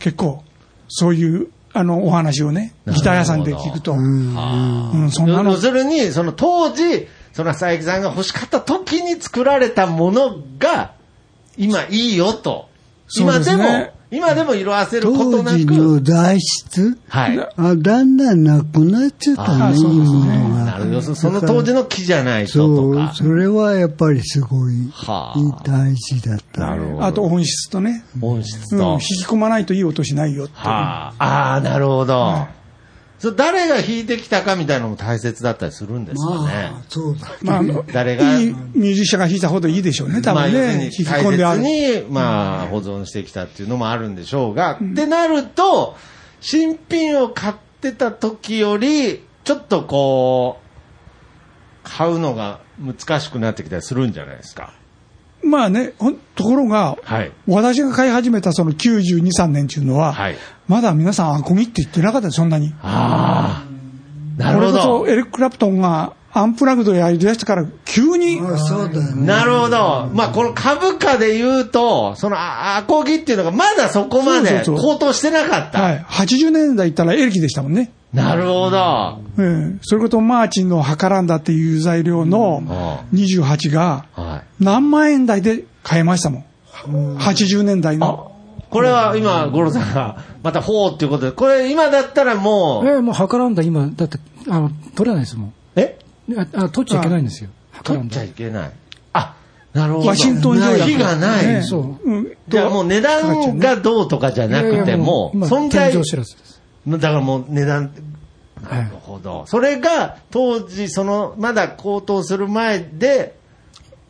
[0.00, 0.42] 結構、
[0.88, 5.52] そういう、あの、お話をね、ギター屋さんで聞くと、うん、そんなの。
[5.52, 10.94] 要、するに、その当時、その佐伯さんが欲しかった時に作られたものが、
[11.56, 12.68] 今いいよと。
[13.14, 15.58] 今でも今でも色あせること当なく。
[15.58, 17.38] 時の材質、はい。
[17.38, 20.64] あだんだんなくなっちゃったね、いいものが。
[20.64, 21.14] なるほど。
[21.14, 23.12] その当時の木じゃないとそう、とか。
[23.14, 26.60] それはやっぱりすごいはあ大事だった。
[26.60, 27.04] なるほど。
[27.04, 28.92] あと音質とね、音質うん、と。
[28.94, 30.66] 引き込まないといい音しないよっていう。
[30.66, 32.59] はあ、ああ、なるほど。
[33.20, 36.70] そう誰が弾いてきたかみたいなのも大切だったりするんですかね。
[36.72, 37.28] まあ、そうだ。
[37.42, 40.60] まあ、あの誰がいいミュージシャンが弾いたほどいいでしょうね、多まあ分ね。
[40.60, 41.60] 要するに引き込んである。
[41.60, 45.96] 大切に、まあ、保存してきたっていうのもあるんでしょうが、ってなると、
[46.40, 50.70] 新品を買ってた時より、ちょっとこう、
[51.84, 54.72] 買うのが難しくなってきたりするんじゃないですか。
[55.42, 55.94] まあね、
[56.34, 57.32] ところが、はい。
[57.46, 60.36] 私が買い始めたその92、3年っていうのは、はい。
[60.70, 62.72] まだ皆さんアコギって言ってなかったですそんなに。
[62.80, 64.40] ああ。
[64.40, 65.08] なるほこれこそど。
[65.08, 69.26] エリック・クラプトンがアンプラグドやり出してから急に、あそうだよね。
[69.26, 70.08] なるほど。
[70.14, 75.82] まあ、この株価で言うと、そのあアコギっていうのがまだそこまで高騰してなかった。
[75.82, 77.90] はい、80年代行ったらエレキでしたもんね。
[78.12, 79.18] なるほど。
[79.40, 82.62] ええそれことマーチンの計らんだっていう材料の
[83.12, 84.64] 28がはい。
[84.64, 86.44] 何万円台で買えましたもん。
[87.18, 88.30] 80年代の。
[88.70, 95.52] これは今、五郎さんが、また、ほうっていうことで、これ今だったらもう、ええもう測らんだ、今、だって、あの、取れないですもん。
[95.76, 95.98] え？
[96.36, 97.50] あ、あ取っちゃいけないんですよ。
[97.72, 98.48] 測らんだ取っちゃい。
[98.48, 98.70] けない。
[99.12, 99.34] あ、
[99.72, 100.08] なるほど。
[100.08, 101.46] ワシントン条約火がない。
[101.46, 102.10] ねそう。
[102.10, 106.60] うんじゃあもう値段がどうとかじゃなくても、今存在、天井知らずです。
[106.86, 107.92] だからもう値段、
[108.62, 108.90] はないる。
[109.00, 109.44] ほど。
[109.46, 113.39] それが、当時、その、まだ高騰する前で、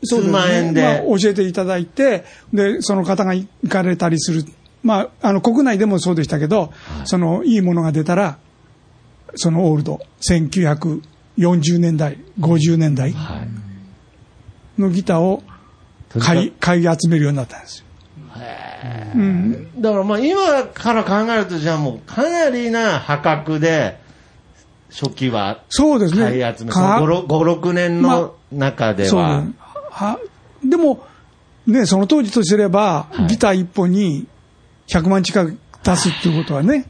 [0.05, 0.83] 数万円で。
[0.83, 4.45] まあ、教えていただいて、で、その方が行かれたりする。
[4.83, 6.73] まあ、あの、国内でもそうでしたけど、
[7.05, 8.39] その、いいものが出たら、
[9.35, 14.81] そのオールド、1940年代、50年代はい。
[14.81, 15.43] のギターを
[16.19, 17.85] 買い、買い集めるようになったんですよ。
[19.15, 19.81] うん。
[19.81, 23.99] だからまあ今から考えると、じゃあもうかなりな破格で、
[24.91, 26.23] 初期はそうですね。
[26.25, 29.53] 買い集め、そかの5、6 6年の中ではね。
[30.01, 30.19] は
[30.65, 31.05] でも、
[31.67, 34.27] ね、その当時とすれば、はいギター一本に
[34.89, 36.87] 100万近く出すっていうことはね、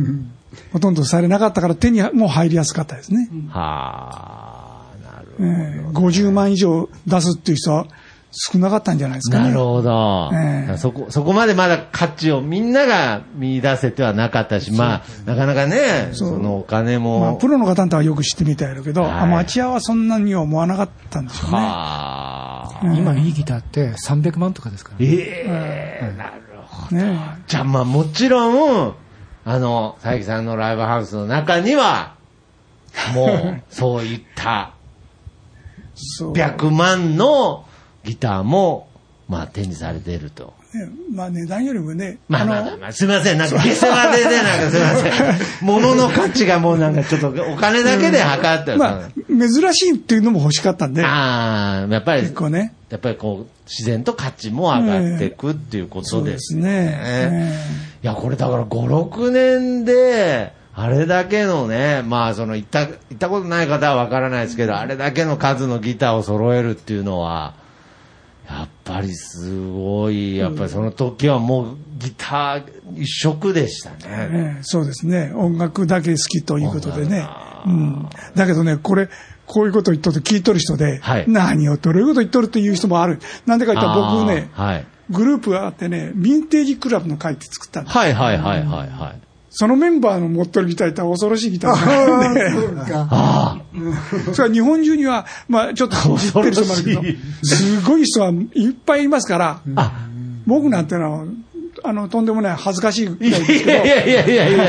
[0.72, 3.28] ほとんどされなかったから手にも入りやすかったですね。
[3.48, 7.86] はあ、なるええ50万以上出すっていう人は
[8.36, 9.44] 少なかったんじゃないですかね。
[9.50, 11.06] なるほど、ええそこ。
[11.10, 17.20] そこまでまだ価値をみんなが見出せてはなかったし、まあ、なかなかね、そのお金も。
[17.20, 21.56] まあ、プロの方だったらよく知ってみたいだけど、はいアマチュアはそんなには思わなかったんでしょうね。
[21.56, 22.94] はあ。
[22.96, 25.06] 今いいギターって300万とかですからね。
[25.06, 26.32] ええなる
[26.66, 26.96] ほど。
[26.96, 28.94] ねじゃあまあもちろん、
[29.44, 32.14] あの、佐伯さんのライブハウスの中には、
[33.14, 34.72] もう、 そういった、
[35.94, 37.64] そう100万の
[38.04, 38.88] ギターも、
[39.28, 40.52] まあ展示されていると。
[40.74, 43.38] ねまあ値段よりもね、まあまあのまあまあ、すいません。
[43.38, 45.38] なんか下世話でね、なんかすいません。
[45.64, 52.74] 物の価値がもうなんかちょっとお金だけで測ってる、まあ、珍しいっていうのも欲しかったんで、ああ、やっぱり、結構ね。
[52.90, 56.62] やっぱりこう、自然と価値も上がっていくっていうことでそうですすね。
[56.62, 57.58] ね。
[58.02, 67.54] いや、これだから5、6年で、あれだけのね、まあその行った、行ったことない方はわからないですけど、あれだけの数のギターを揃えるっていうのは、
[68.84, 73.96] ぱりすごい、やっぱりその時はもうギター一色でしたね。
[74.08, 75.32] ええそうですね。
[75.34, 77.26] 音楽だけ好きということでね。
[77.66, 78.08] うん。
[78.34, 79.08] だけどね、これ、
[79.46, 83.20] こういうこと言っとると聞いとる人で、はい何をどういうこと言っとるっていう人もある。
[83.46, 84.86] なんでか言ったら僕ね、はい。
[85.10, 87.96] グループがあってね、ヴィンテージクラブの会って作ったんです。
[87.96, 89.20] はいはいはいはいはい。
[89.56, 93.08] そのメンバーの持ってるギターって恐ろしいギターがあるんで、そうか。
[93.10, 93.62] あ
[94.32, 97.02] それは日本中には、まあちょっと知ってる人もあるけど
[97.44, 99.80] すごい人はいっぱいいますから、あ。
[99.80, 99.92] あ、
[100.44, 101.24] 僕なんてのは、
[101.84, 104.66] あの、とんでもない恥ずかしいぐいやいらいですけど、やいやいやいやいや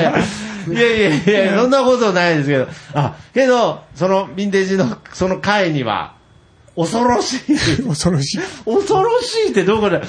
[0.67, 2.67] いやいやいやそんなことないですけど。
[2.93, 6.13] あ、けど、そのヴィンテージのその会には、
[6.75, 7.83] 恐ろしい。
[7.87, 8.39] 恐ろしい。
[8.65, 10.03] 恐ろしいってどこで、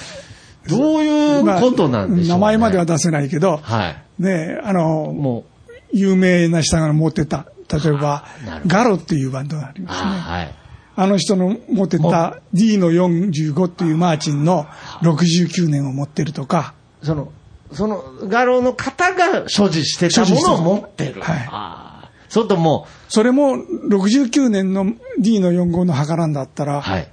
[0.68, 4.22] どういうことなんでしょう、ね名前までは出せないけど、はい。
[4.22, 8.24] ねあの、もう、有名な人が持ってた、例えば
[8.66, 10.09] ガロっていうバンドがありますね。
[10.09, 10.55] あはい。
[10.98, 14.66] あの人の持ってた D の45っていうマーチンの
[15.02, 17.33] 69年を持ってるとか、その、
[17.72, 21.21] その画廊の方が所持してたものを持ってる。
[21.21, 21.96] はいああ
[22.29, 24.85] それともそれも69年の
[25.19, 27.08] D の45の計らんだったら、う、はい。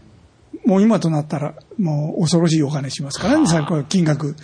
[0.66, 4.36] もう今となったら、もう恐ろしいお金しますからね、さ金額。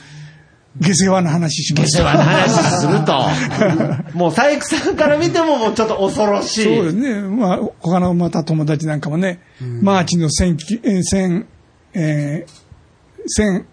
[0.79, 6.63] 下世話な話します下世話の話すると、 もう佐伯さんから見てももうちょっと恐ろしい。
[6.63, 7.21] そうですね。
[7.21, 9.41] まあ、他のまた友達なんかもね、
[9.81, 11.47] マーチの千、えー千、
[11.93, 13.65] えー千、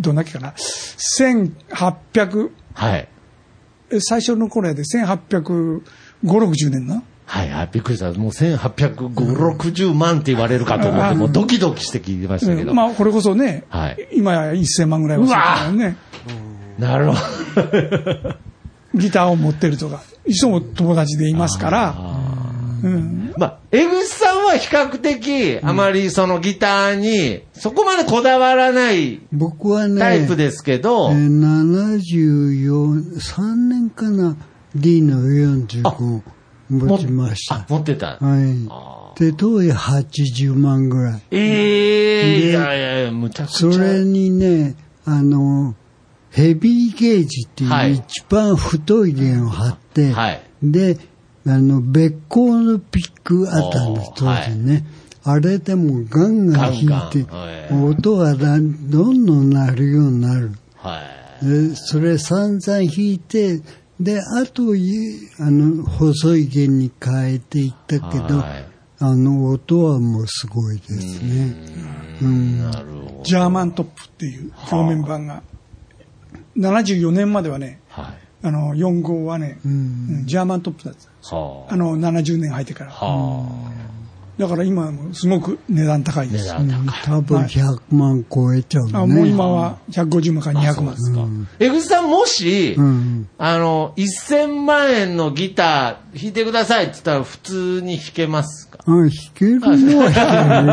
[0.00, 0.54] どんだけかな、
[1.18, 3.08] 1800、はい。
[3.90, 5.82] え最初の頃やで1850、
[6.24, 7.02] 60年な。
[7.28, 8.10] はいはい、びっくりした。
[8.14, 12.72] もう1850、60万って言われるかと思って、もうドキドキして聞いてましたけど。
[12.72, 14.08] まあ、これこそね、はい。
[14.12, 15.96] 今や1000万ぐらいはするからね、
[16.78, 18.34] なるほど。
[18.94, 21.94] ギターを持ってるとか、人も友達でいますから、
[22.82, 34.34] うん、まあ、江口さんは比較的、あまりそのギターに、そこまでこだわらない僕はね、タイプですけど、えー74、3年かな、
[34.74, 36.22] D の45
[36.68, 38.18] 持ちましたあ。、持ってた。
[38.18, 39.18] はい。
[39.18, 41.22] で、当時80万ぐらい。
[41.30, 43.72] ええでいやいやいや、むちゃくちゃ。
[43.72, 45.74] それにね、あの、
[46.30, 50.98] ヘビーゲージってはいいう一番太い弦を張って、はいで、
[51.46, 54.84] あの、別光のピックあったんです、当時ね。
[55.24, 60.52] あれでもガンガン弾いて、ガンガンええ音がどんどん鳴るようになる。
[60.76, 61.00] は
[61.42, 61.46] い。
[61.46, 63.60] でそれ散々弾いて、
[64.00, 68.68] で、あとい、あの、細い弦に変えていったけど、はい
[69.00, 71.54] あの、音はもうすごいですね。
[72.20, 72.58] うん。
[72.58, 73.22] なるほど。
[73.22, 75.42] ジャーマントップっていう表面板が、
[76.56, 78.06] 74年まではね、はい。
[78.42, 81.36] あの、4号はね、うんジャーマントップだった。
[81.36, 82.92] はあの、70年入ってから。
[82.92, 83.44] あ。
[84.38, 86.48] はだから今はもうすごく値段高いです。
[86.48, 87.02] 段高い。
[87.04, 88.92] 多分100万超えちゃうね。
[88.94, 91.48] あもう今は150万から200万。
[91.58, 93.28] 江口さんもし、うん。
[93.36, 98.78] あの、1000万円のギター弾いてくださいって言ったら普通に弾けますか？
[98.86, 100.66] あ、弾けるのは弾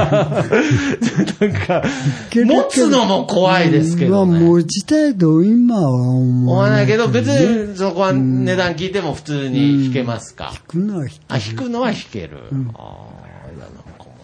[1.41, 1.83] なんか、
[2.29, 2.45] ける。
[2.45, 4.31] 持つのも怖いですけどね。
[4.31, 12.37] まあ、持ちたいと今は思思わないいけど、別にそこは値段聞いても普通に弾けますか、弾くのは弾あ、弾くのは弾ける。
[12.51, 13.14] ああ、いや、なん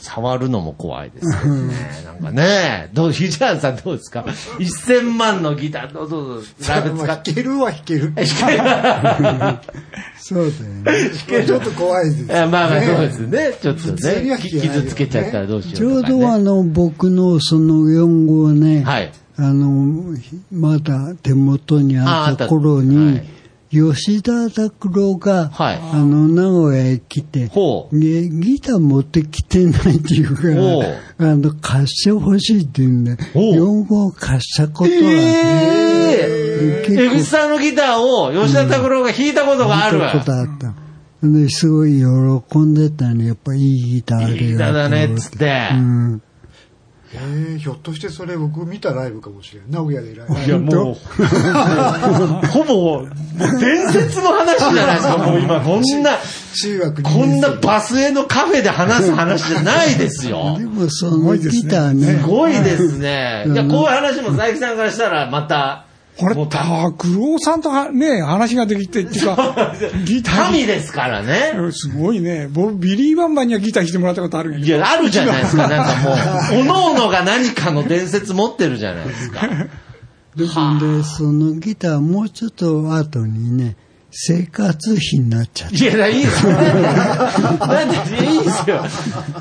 [0.02, 1.74] 触るのも怖いですよね。
[2.06, 4.26] なんかね、どう、ひじゃんさんどうですか
[4.60, 7.32] ?1000 万のギター、どうぞどうぞ、ライブ使って。
[7.32, 8.14] 弾けるは弾ける。
[10.18, 11.46] そうだよね。
[11.46, 12.24] ちょっと怖いです。
[12.24, 13.54] いやまあまあそうですね。
[13.62, 16.04] ちょっとね傷つけちゃったらどうしようちょう。
[16.04, 19.12] どあの、僕のその4号ね、はい。
[19.38, 20.16] あの、
[20.52, 23.22] まだ手元にあった頃に、
[23.72, 27.50] 吉田拓郎が、はいあの、名古屋へ来て、ギ
[28.60, 40.00] ター持ってきてないっていうかあの、貸してほしいって言うんで、おう4号貸したことは、ええ結構江口さんのギターを吉田拓郎が弾いたことがある。
[40.00, 40.74] 見たことあった。
[41.24, 43.28] で、すごい喜んでたね。
[43.28, 44.44] やっぱいいギターで。
[44.44, 45.70] いいギターだねっつって。
[45.74, 46.22] うん。
[47.14, 49.70] えー、ひょっとしてそれ僕見たライブかもしれない。
[49.72, 50.36] 名古屋でライブ。
[50.40, 50.96] いや、もう、
[52.48, 53.10] ほぼ、もう
[53.60, 56.12] 伝説の話じゃないですか、もう今、こんな、
[56.54, 60.66] 中学こんなババスへのカフェで話す話じゃないですよ で。
[60.66, 63.46] もそのギターねす、ごいですね。
[63.48, 65.86] いや、こういう話も佐伯さんからしたら、また、
[66.18, 69.74] これ、拓郎さんとはね、話ができてっていうか、
[70.06, 71.54] ギター神ですからね。
[71.56, 72.48] うんすごいね。
[72.52, 74.60] 僕、ビリー・バンバンにはギター弾いてもらったことある。
[74.60, 76.10] いや、あるじゃないですか、なんか
[76.52, 79.48] もう、おのおのが何かの伝説持ってるじゃないですか。
[80.36, 80.48] で で、
[81.04, 83.76] そのギターもうちょっと後にね、
[84.12, 85.76] 生活費になっちゃった。
[85.76, 86.52] いや、いいですよ。
[86.52, 88.84] なんで、いいですよ。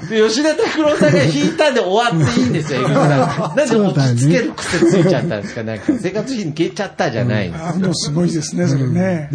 [0.08, 2.88] で吉田拓郎さんが弾いたんで終わっていいんですよ。
[2.88, 9.28] なんで落ち着ける癖ついちゃったんですか、なんか、生活費に消えちゃったじゃないんですあもうすごいですね、それね。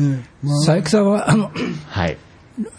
[0.65, 1.51] 佐伯さんは、あの、
[1.87, 2.17] はい。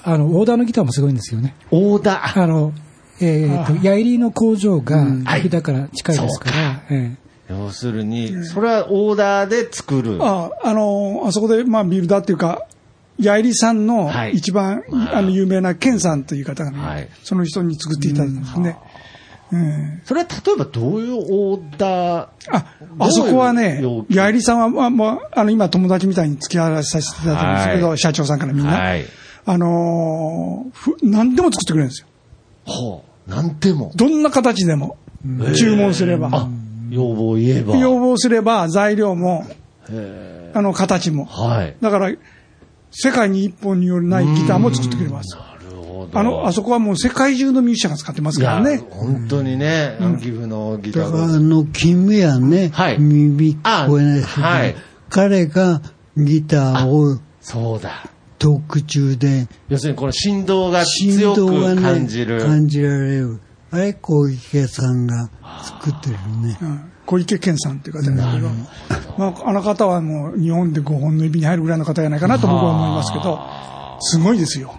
[0.02, 1.54] あの、オーダーのギターもすごいんですよね。
[1.70, 2.42] オーダー。
[2.42, 2.72] あの、
[3.20, 7.16] えっ、と、ヤイリの工場が、はい飛騨から近いですから、え
[7.48, 10.18] 要するに、それはオーダーで作る。
[10.20, 12.66] ああの、あそこで、まあ、ビルダーっていうか、
[13.18, 14.82] ヤイリさんのはい一番、
[15.12, 18.76] あの、有名なケンさんという方がね、はいその人に作っていただいたんですね。
[19.52, 21.14] うんそれは例えばどういう
[21.52, 22.28] オーダー？
[22.50, 22.66] あ、
[22.98, 24.16] あそこはねどういう要、求？
[24.16, 28.72] ヤイリさんは、まあ、まあ、あの、今友達みたいに付き合わさせていただいてるんですけど、はい社長さんからみんな。
[28.72, 29.04] はい。
[29.46, 32.08] あのーふ何でも作ってくれるんですよ。
[32.64, 33.30] ほう。
[33.30, 33.92] なんでも。
[33.94, 34.96] どんな形でも。
[35.56, 36.48] 注文すれば。
[36.90, 37.76] あ、要望を言えば。
[37.76, 39.46] 要望すれば材料も、
[39.90, 41.26] へあの、形も。
[41.26, 41.76] ーはい。
[41.80, 42.12] だから、
[42.90, 45.36] 世界に一本によるないギターも作ってくれます。
[45.36, 46.18] なるほど。
[46.18, 48.82] あの、あそこはもう世界中のミュージシャンが使ってますからね。
[48.90, 54.76] 本当にね、岐阜のギタだからあーの、金目やね、はい耳聞こえないですけど、あはい
[55.08, 55.82] 彼が
[56.16, 58.10] ギターをそうだ。
[58.38, 62.40] 特注で、要するにこの振動が振強く動がね、感じる。
[62.40, 63.40] 感じられる。
[63.76, 65.30] あれ、小池さんが
[65.62, 66.16] 作ってる
[66.46, 66.58] ね。
[66.60, 73.38] うん小池健さんっていう方なんですけど、まあ、あの方はもう日本で5本の指に入るぐらいの方じゃないかなと僕は思いますけど、
[74.00, 74.74] すごいですよ。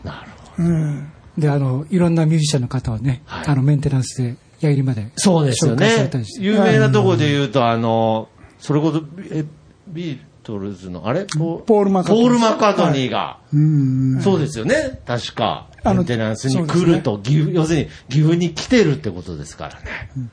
[0.59, 5.11] うんえで、あの、いろんなミュージシャンの方はね、あの、メンテナンスで、ヤイリまで。
[5.15, 6.39] そうですよ紹介されねたりし。
[6.39, 8.27] て有名なところで言うと、あの、
[8.59, 9.45] それこそ、え、
[9.87, 11.25] ビートルズの、あれ？
[11.25, 13.39] ポポールマカートニーポールマカートニーが。
[13.53, 14.21] うん。
[14.21, 14.99] そうですよね。
[15.05, 15.67] 確か。
[15.87, 20.29] あのメンテナンスに来ると、岐阜、要するに岐阜に来てるってことですからね。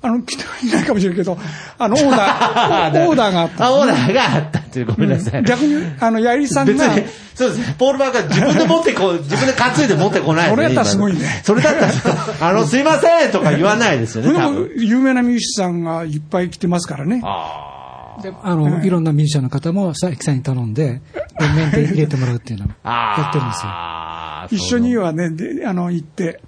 [0.00, 1.36] あの、来てはいないかもしれんけど、
[1.76, 3.66] あの、オーダー、 オーダーがあった。
[3.66, 5.42] あ、オーダーがあったっていう、ごめんなさい。
[5.42, 7.04] 逆に、あの、やりさんが、別に、
[7.34, 7.74] そうですね。
[7.76, 14.70] ポール・バーカー自分で持ってこう、自分で担いで持ってこない、それやったらすごいね今それだったら、あの、すいませんとか言わないですよね、でも多分。
[14.76, 17.20] 有名なミュージシャンがいっぱい来てますからね。
[17.24, 17.74] あ
[18.22, 21.00] であの、いろんなミュージシャンの方も佐伯さんに頼んで、
[21.40, 23.16] 連綿で入れてもらうっていうのをあ。
[23.18, 24.07] やってるんですよ。
[24.50, 26.40] 一緒にはね、であの、行って、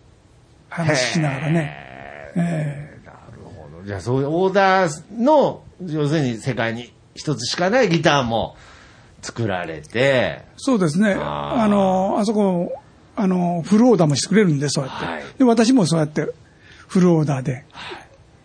[0.68, 1.76] 話しながらね。
[2.36, 2.90] え
[3.84, 8.57] じゃあそういうオーダーの、要するに世界に一つしかないギターも
[9.22, 11.14] 作られて、そうですね。
[11.18, 12.72] あの、あそこ、
[13.16, 15.07] あの、フルオーダーもしてくれるんで、そうやって。
[15.07, 16.28] はいで、私もそうやって、
[16.88, 17.64] フルオーダーで、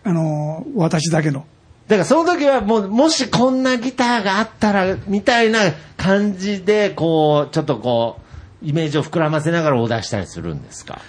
[0.03, 1.45] あの、私だけの。
[1.87, 5.59] だからその時はもう、もしこんなギターがあったら、みたいな
[5.97, 8.24] 感じで、こう、ちょっとこう、
[8.65, 10.99] イメージを膨らませながらオーダーしたりするんですか？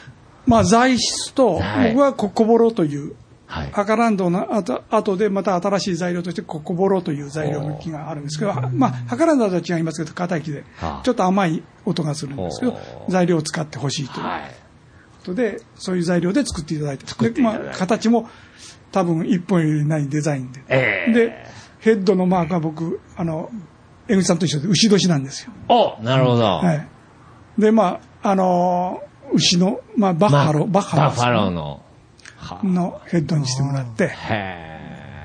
[0.47, 3.71] まあ、材質と、はい僕はコッコボロという、はい。
[3.73, 14.43] 赤ランドの後後でまた新しい材料としてココボロという材料の木があるんですけど、まあ、赤ランドとは違いますけど、硬い木ではあ、ちょっと甘い音がするんですけどほ、材料を使ってほしいというはい。
[15.19, 18.29] ことで、そういう材料で作っていただいて、いいてでまあ、形も
[18.93, 20.63] 多分一本よりないデザインで。
[20.69, 21.47] ええで、
[21.81, 23.51] ヘッドのマークは僕、あの、
[24.09, 25.53] 江口さんと一緒で牛年なんですよ。
[25.69, 26.43] おなるほど。
[26.45, 26.89] はい。
[27.59, 31.83] で、まあ、あのー牛の、まあ、バッファロー、バッファローバッファローの。
[32.37, 34.11] はのヘッドにしてもらって、へ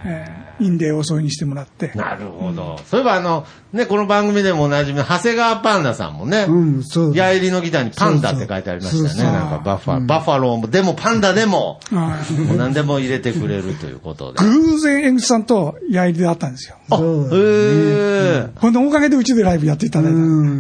[0.06, 2.80] えーインデーを添えにしてもらってえ。、なるほど。
[2.86, 9.10] そういえばあの、ね、この番組でもおなじみの長谷川パンダさんもね、うん、そうヤイリのギターにパンダって書いてありましたよね。
[9.10, 14.44] そうそうなんかバッファ、バッファローも、でもパンダでも、はいもう何でも入れてくれるということで。
[14.44, 16.76] 偶然江口さんと矢入りで会ったんですよ。
[16.90, 18.48] あ、そうへえ。
[18.56, 20.14] ほんで、おかげでうちでライブやっていただい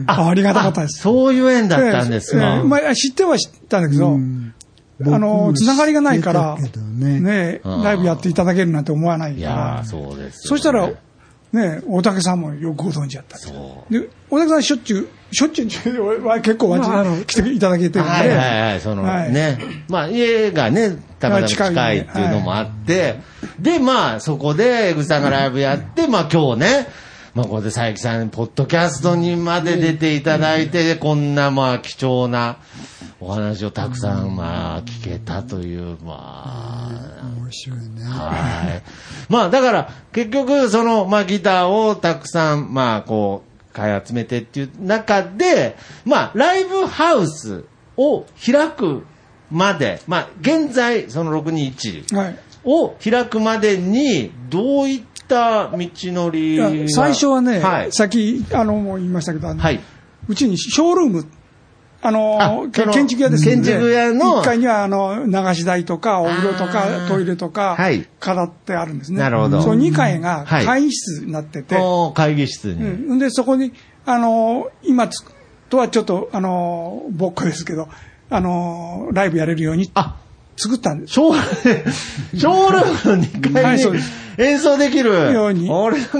[0.05, 0.13] た。
[0.13, 1.01] あありがたかったです。
[1.01, 2.55] そういう縁だったんですえか。
[2.55, 4.17] えまあ、知っては知ったんだけど、
[5.05, 6.57] あの、つながりがないから、
[6.97, 7.19] ね。
[7.19, 9.81] ね、うんライブやっていただけるなんて思わないから。
[9.83, 10.31] ー、、そうですよね。
[10.33, 10.89] そしたら、
[11.53, 13.41] ね、大竹さんもよくご存知やったん
[13.89, 19.33] で大竹さんしょっちゅう、しょっちゅうは結構わちまああの来ていただけてるんで、はいはいはい、そのはい。
[19.33, 23.19] ね、まあ家がね、たまたま近いっていうのもあって、
[23.59, 26.87] で、まあそこで江口さんがライブやって、まあ今日ね、
[27.33, 32.57] まあここで佐伯さん、ポッドキャストにまで出ていただいて、こんなまあ貴重な
[33.21, 38.03] お話をたくさんまあ聞けたという、まあ、面白いね。
[38.03, 38.83] はい。
[39.31, 47.63] まあだから結局そのまあギターをたくさんまあこう買い集めてっていう中で、まあライブハウス
[47.95, 49.05] を開く
[49.49, 52.39] まで、まあ現在その621はい。
[52.63, 57.91] を開くまでにどういった道のり最初はね、はい。
[57.91, 59.79] さっき、あの、もう言いましたけど、はい。
[60.27, 61.27] うちにショールーム、
[62.03, 64.41] あの建築屋ですので建築屋の。
[64.41, 69.19] 1階にはあの流し台とか、お風呂とあか、ートイレとかはい、飾ってあるんですね。
[69.19, 69.61] なるほど。
[69.61, 70.65] その2階がはい。
[70.65, 72.81] 会議室になってて、おー会議室に。
[72.81, 73.73] うん、で、そこに、
[74.05, 75.23] あの今つ
[75.69, 77.87] とはちょっと、あのぼっこですけど、
[78.29, 80.17] あのライブやれるようにあ、
[80.57, 81.13] 作ったんです。
[81.13, 81.91] ショー、
[82.37, 85.33] ショールームの2階にはいそうです演奏できる。
[85.33, 85.69] ように。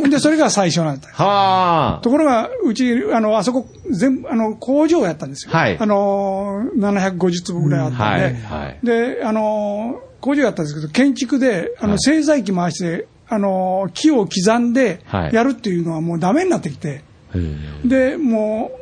[0.09, 1.09] で、それが最初なんだ。
[1.09, 2.01] はあ。
[2.01, 5.53] ところが、うち、あの、あそこ、全部、あの、工場をやったんですよ。
[5.53, 17.03] はいあの、750坪ぐらいあったんで、はいはいで、あの、工場やったんですけど、建築で、あの、はい製材機回して、あの、木を刻んではいやるっていうのはもうダメになってきて、へ
[17.36, 18.82] えで、もう、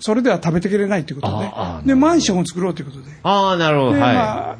[0.00, 3.94] それでは食べていけれないということで、で、マンションを作ろうということで、ああ、なるほど。
[3.94, 4.14] で、はい。
[4.14, 4.56] まあ、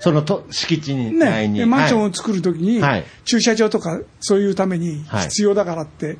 [0.00, 1.58] そのと敷地に、内ね、に。
[1.60, 6.18] でマンションはいを作るときに、はい駐車場とかそういうためにはい必要だからって、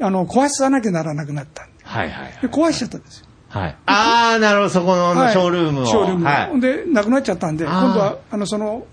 [0.00, 1.68] あの、壊さなきゃならなくなった。
[1.82, 3.26] はいはいで、壊しちゃったんですよ。
[3.48, 3.76] はい。
[3.86, 5.86] ああ、なるほど、そこのはいショールームを。
[5.86, 6.60] ショールームをはい。
[6.60, 8.86] で、なくなっちゃったんで、今度は、あの、その、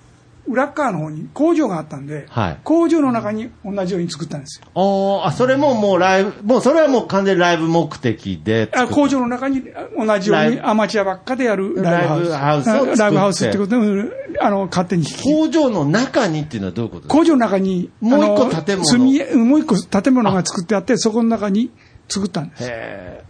[0.47, 4.67] 裏っ側の方に工場があったんで、はい工場の中に同じように作ったんですよ。
[4.75, 8.69] おーあ、それももうライブ、もうそれはもう完全にライブ目的で。
[8.73, 9.63] あ工場の中に
[9.97, 12.67] 同じようにアマチュアばっかでやるライブハウス。
[12.69, 15.05] ライブハウスってライブハウスってことで、あの、勝手に。
[15.23, 17.17] 工場の中にっていうのはどういうことですか？
[17.17, 18.97] 工場の中に、もう一個建物
[19.45, 21.71] もう一個建物が作ってあって、そこの中に
[22.13, 22.71] 作ったんです。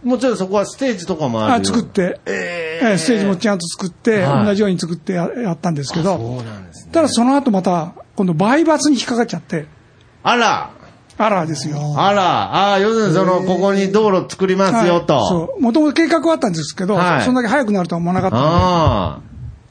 [0.02, 2.80] もちろんそこはステージとかもある作って、え。
[2.82, 4.46] えーステージもちゃんと作って、はい。
[4.46, 6.92] 同じように作ってややったんですけど、そうなんですね。
[6.92, 9.66] ただその後また、今度、売罰に引っかかっちゃって、
[10.22, 10.70] あら、
[11.16, 11.94] あらですよ。
[11.96, 15.14] あら、ああ、要するにその、ここに道路作りますよと。
[15.14, 15.28] はい。
[15.28, 15.60] そう。
[15.60, 17.22] もともと計画はあったんですけど、はい。
[17.22, 18.46] そんだけ早くなるとは思わなかったんで。
[18.46, 19.20] あ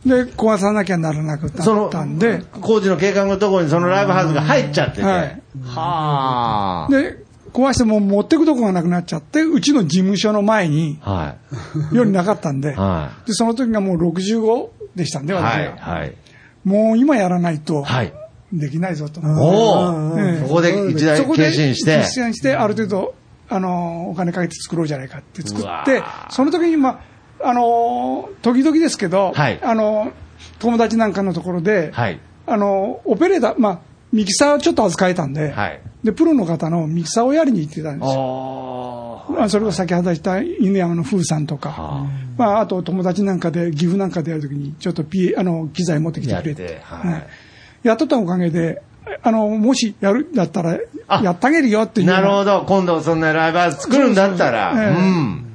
[0.06, 5.04] で、壊さなきゃならなくなったんで、工事の計画のところにそのライブハウスが入っちゃってて。
[5.04, 5.42] はい。
[5.66, 6.92] はあ。
[6.92, 7.23] で、
[7.54, 11.36] 壊してもう持ってくとこがなくなっちゃって、うちの事務所の前に、は
[11.94, 15.36] よりなかったんでい。、はで、その時がもう65でしたんで、い。
[15.36, 15.78] 私は。
[15.78, 16.16] はい。
[16.64, 18.14] もう今やらないと、はい。
[18.52, 19.20] できないぞと。
[19.22, 21.98] おお、ええそこで一台そこで決心して。
[22.00, 23.16] 決心して、ある程度、
[23.50, 27.02] あの、お金かけて作ろうじゃないかって作ってー、その時に、ま
[27.42, 30.12] あ、あの、時々ですけど、はいあの、
[30.60, 32.20] 友達なんかのところで、はい。
[32.46, 33.80] あの、オペレーター、まあ、
[34.14, 35.82] ミキサーちょっと扱えたんで、はい。
[36.04, 39.26] で、プロの方のミキサーをやりに行ってたんですよ。
[39.30, 42.08] まあ、それこそ先ほど言った犬山の風さんとか、は
[42.38, 47.24] まあ、あと友達なんかで、岐阜なんかでやるときに、ちょっとピあの機材持ってきてくれて、やってはいうん
[47.84, 48.82] やっとったおかげで、
[49.22, 52.08] あの、もしやるんだったら、あやってあげるよっていう。
[52.08, 52.64] なるほど。
[52.66, 54.72] 今度そんなライブハウス作るんだったら。
[54.72, 55.46] そうそうそうええうん。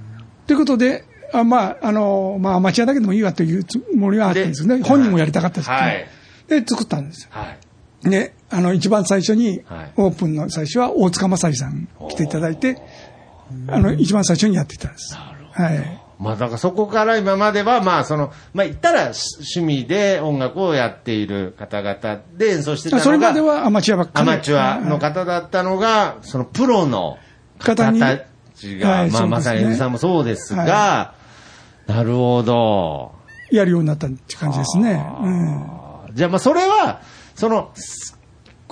[0.47, 4.79] ということで、あまあ、あの、まあ、アマチュアだけでもいいわというつもりはあったんですね。
[4.79, 6.07] で本人もやりたかったですけど、はい
[6.49, 7.31] で、作ったんですよ。
[7.33, 7.55] は
[8.05, 8.11] い。
[8.11, 12.81] で、あの、一番最初にはい、オープンの最初は大塚正史さん来ていただいて、
[13.69, 15.15] あの、一番最初にやっていたんです。
[15.15, 16.09] はい。
[16.19, 24.31] まあ、だからそこから今までは、まあ、その、まあ、言ったらし趣味で音楽をやっている方々で演奏してたのが、それまではアマチュアばっかり。
[24.31, 27.19] アマチュアの方だったのが、そのプロの
[27.59, 27.93] 方た
[28.55, 31.15] ちが、まあ、はいそうですねまさにさんもそうですが、
[31.87, 33.13] なるほど。
[33.51, 35.07] やるようになったって感じですね。
[35.23, 36.15] うん。
[36.15, 37.01] じゃあ、まあ、それは、
[37.37, 38.18] その、す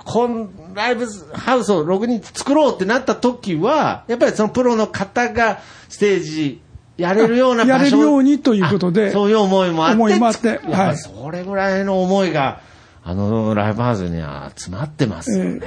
[0.06, 1.04] こんライブ
[1.34, 6.62] ハウスを6人作ろうってなった時は、やっぱりそのプロの方がステージ
[6.96, 9.94] やれるような場所やれるようにということであそういう思いもあって。
[9.96, 12.60] 思いもあってはいりそれぐらいの思いが、
[13.02, 15.60] あのライブハウスには詰まってますよね。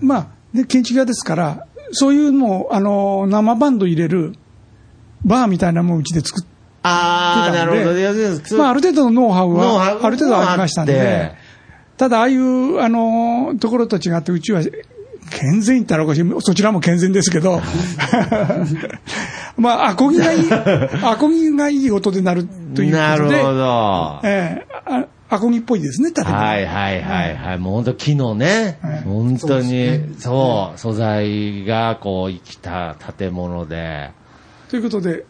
[0.00, 4.32] まあ、で、建築屋ですから、そういうのを、あの、生バンド入れる、
[5.24, 6.44] バーみたいなもんうちで作っ
[6.86, 8.58] ああ、出たでなんるほど。
[8.58, 11.43] まあ、ある程度のノウハウは、ある程度ありましたんでて、
[11.96, 14.62] ただ、ああいう、あの、ところと違って、うちは、
[15.30, 17.60] 健全言ったらおかしい、そちらも健全ですけど、
[19.56, 20.48] まあ、アコギがいい、
[21.02, 24.20] アコギがいい音でなるというなるほことで、ど。
[24.24, 24.66] ええ。
[24.86, 26.36] あアコギっぽいですね、建物。
[26.36, 27.58] はいはいはいはい。
[27.58, 34.10] もう本当木のね、はい本当に、そう、素材がこう生きた建物で。
[34.68, 35.24] ということで、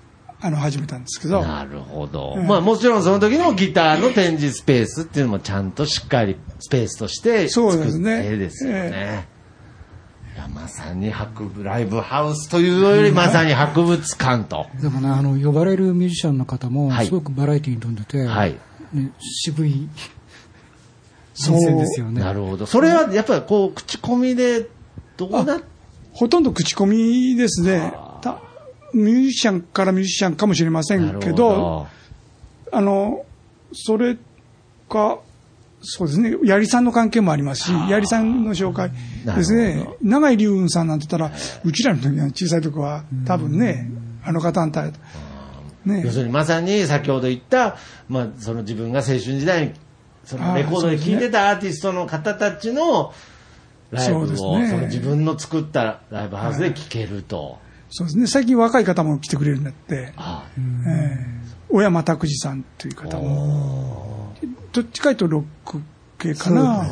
[0.45, 2.35] あの、始めたんですけど、なるほど。
[2.37, 8.91] うんまあもちろんその時のギターの展示スペースっていうのもちゃんとしっかりスペースとして作ってそうですねですよね。
[8.93, 9.25] え
[10.35, 14.67] いやまさに博物、ライブハウスというよりまさに博物館と。
[14.83, 18.57] でもね、あの、呼ばれるミュージシャンの方もはい、すごくバラエティーに富んでて、はい。
[18.93, 19.89] ね、渋い、
[21.33, 22.21] 新鮮ですよね。
[22.21, 22.67] なるほど。
[22.67, 24.69] それはやっぱりこう、口コミで、
[25.17, 25.61] どうなっ
[26.15, 27.93] ほとんど口コミですね。
[28.95, 31.87] たミュージシャンからミュージシャンかもしれませんけど、ど。
[32.73, 33.25] あの、
[33.73, 34.17] それ
[34.89, 35.21] か、
[35.81, 38.91] そうですね、やりさんの関係もありますし、やりさんの紹介
[39.25, 39.87] ですね。
[40.03, 43.91] 長井龍雲さんなんて言ったら、うちらの時は小さい時は、多分ね、
[44.25, 44.85] あの方あんた、
[45.85, 46.03] ね。
[46.03, 47.77] 要するにまさに先ほど言った、
[48.09, 49.73] まあ、その自分が青春時代に
[50.25, 53.13] そのレコードで聴いてたアーティストの方たちの
[53.91, 54.73] ライブをそ,、ね。
[54.73, 57.59] の自分の作ったライブハウスで聴けると。
[57.97, 61.27] そうですね、最近若い方も来てくれるんだって、あええ。
[61.71, 64.35] 小山拓司さんという方も、
[64.73, 65.81] どっちかというとロック
[66.19, 66.81] 系かな。
[66.81, 66.85] あ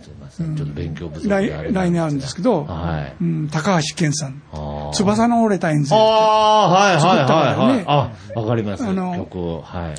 [0.00, 0.56] すいません。
[0.56, 3.14] ちょっと勉強不足で来年あるんですけど、はい。
[3.20, 4.92] うん、高橋健さん、あー。
[4.94, 6.02] 翼の折れたエンゼあル。
[6.02, 7.34] あ、はいはい作ったか
[7.68, 7.84] らね。
[7.86, 8.84] あ、わかります。
[8.84, 9.60] あの曲を。
[9.60, 9.94] はい。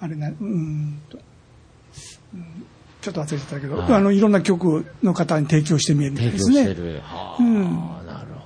[0.00, 1.18] あれな、うんと、
[2.34, 2.44] うん。
[3.00, 3.92] ちょっと忘れてたけど、はい。
[3.94, 6.64] あの、いろんな曲の方に提供してみるん提ですね。
[6.66, 7.00] 供してる。
[7.02, 8.01] はあ、なる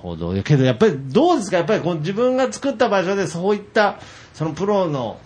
[0.07, 0.43] ほど。
[0.43, 1.57] けどやっぱりどうですか？
[1.57, 3.99] やっぱりこの自分が作った場所でそういった
[4.33, 5.19] そのプロの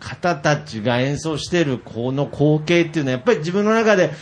[0.00, 4.12] 方たちが演奏してるこの光景っていうのはやっぱり自分の中でやっ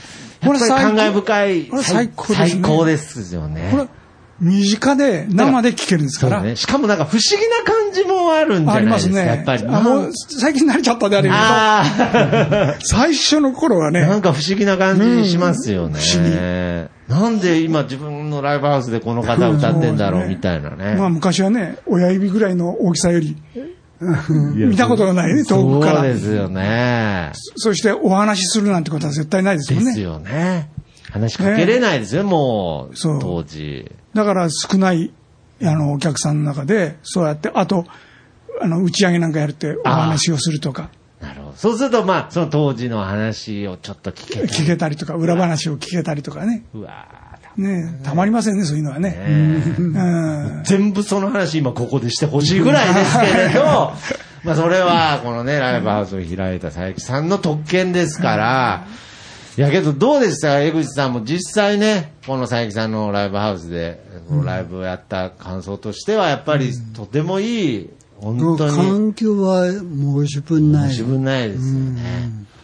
[0.40, 3.88] ぱり感慨深い最高ですね最高ですよね。
[4.40, 6.42] 身近で生で聴けるんですから。
[6.42, 6.56] ね。
[6.56, 9.32] しかもなんか不思議な感じもあるんじゃありますすないでか。
[9.32, 9.36] ね。
[9.36, 9.76] やっぱり。
[9.76, 12.74] あもう、最近慣れちゃったであれけど、ああ。
[12.84, 15.98] 最初の頃はね、なんか不思議な感じしますよね。
[15.98, 20.96] うん不思なんで今自分のライブハウスでこの方歌ってんだろうみたいなね。
[20.96, 23.36] まあ昔はね、親指ぐらいの大きさより、
[24.52, 26.00] 見たことがないね、遠くから。
[26.00, 27.30] そうですよね。
[27.56, 30.30] そしてお話しするなんてことは絶対ないですですよね。
[30.30, 30.70] よね。
[31.12, 33.90] 話しかけれないですよ、もう、そう当時。
[34.16, 35.12] だから少ない、
[35.62, 37.84] あの、お客さんの中で、そうやって、あと、
[38.60, 40.90] あの、打ち上げなんかやるってお話をするとか、
[41.20, 41.56] なるほど。
[41.56, 44.48] そうすると、まあ、その当時の話をちょっと聞けたり。
[44.48, 46.64] 聞けたりとか、裏話を聞けたりとかね。
[46.74, 47.06] うわ
[47.56, 49.16] ねたまりませんね、そういうのはね。
[49.18, 50.00] ーね
[50.58, 50.64] うん。
[50.64, 53.92] 全部その話今ここでしてほしいぐらいですけれど、
[54.44, 58.86] まあそれは、このね、ライブハウスを開いた佐伯さんの特権ですから、
[59.56, 60.48] いやけどどうでした？
[60.48, 64.00] か江口さんも実際ね、この佐伯さんのライブハウスで、
[64.44, 68.76] ライブをやった感想としては、やっぱりとてもいい、本当に。
[68.76, 70.88] 環境は申し分ない。
[70.90, 72.02] 自分ないですよね。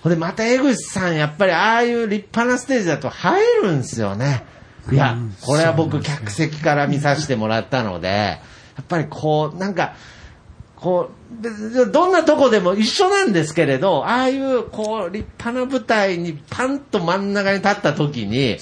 [0.03, 4.45] ほんで、また江口さん、やっぱりああいう立派なステージだと入るんですよね。
[4.91, 8.39] いや、これは僕、客席から見させてもらったので、や
[8.83, 9.95] っぱりこう、なんか、
[10.83, 11.11] こ
[11.41, 18.59] う、でどんなとこでも一緒なんですけれど、ああいう、こう、立派な舞台にパンと真ん中に立った時に、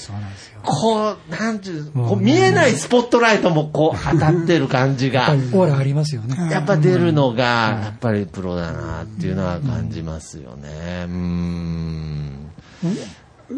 [0.62, 1.60] こう、なんう、
[1.94, 6.36] こう見えないスポットライトもこう当たってる感じが オーラありますよね。
[6.50, 11.06] やっぱ出るのが、やっぱりプロだなっていうのは感じますよね。
[11.06, 12.50] うーん。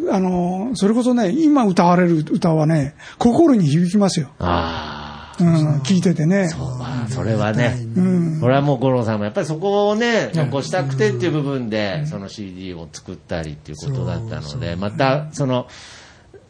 [0.08, 4.28] あの、それこそね、今歌われる歌はね、心に響きますよ。
[4.38, 5.01] あ
[5.42, 6.50] うん、聞いててね。
[6.80, 7.76] あ、それはね。
[7.96, 8.40] うん。
[8.40, 15.66] これはもう五郎さんもやっぱりそこをね、残したくてっていう部分で、その CD を作ったりっていうことだったので、また、その、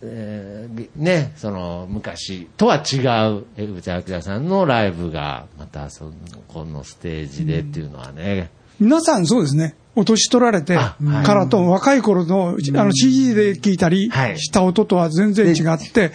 [0.05, 2.99] えーね、その昔とは違
[3.31, 6.13] う江口明さんのライブが、またその、
[6.49, 9.77] このステージでっていうのはね、皆さんそうですね。
[9.95, 10.97] お年取られてか
[11.35, 14.41] らと若い頃のあの CD で聞いたりはい。
[14.41, 16.13] した音とは全然違って、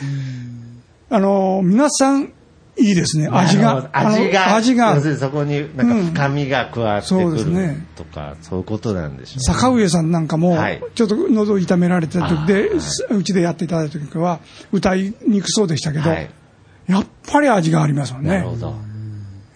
[1.09, 2.33] あの、皆さん
[2.79, 3.27] いいですね。
[3.31, 3.81] 味が。
[3.81, 5.07] ど味が、味が要す。
[5.07, 9.43] るにそこになんか深みが加わってくるねとか、そういうことなんでしょうね。
[9.43, 12.69] 坂上さんなんかもはい、ちょっと喉痛められてた時で
[13.09, 14.39] うちでやっていただいた時は、
[14.71, 16.29] 歌いにくそうでしたけど、はい
[16.87, 18.29] やっぱり味がありますもんね。
[18.29, 18.73] なるほど。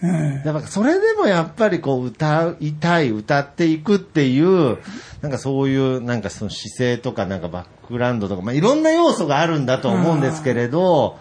[0.02, 4.78] ええやっぱそれでもやっぱりこう歌いたい、歌っていくっていう、
[5.22, 11.20] なんかそういうなんかその姿勢とかなんかバックグラウンドとか、まあいろんな要素があるんだと思うんですけれど、やっ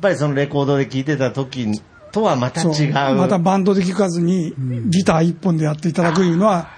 [0.00, 1.68] ぱりそのレコードで聴いてた時
[2.12, 2.92] とはまた違う。
[3.16, 4.54] またバンドで聴かずに、
[4.86, 6.70] ギター一本でやっていただくいうのは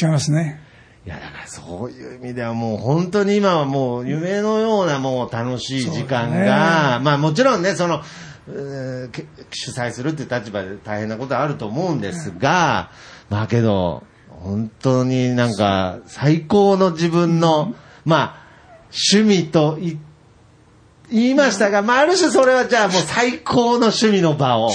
[0.00, 0.60] 違いますね。
[1.06, 8.02] いや、だからそういう意味ではもう本当に今はもう夢のようなもう楽しい時間が、まあもちろんね、その、
[8.46, 12.90] 主催するっていう立場で大変なことはあると思うんですが、
[13.28, 18.44] まあけど、本当になんか最高の自分の、まあ、
[19.12, 19.98] 趣味とい
[21.10, 24.70] 言いましたが、まあある種それはじゃあもう最高の趣味の場を。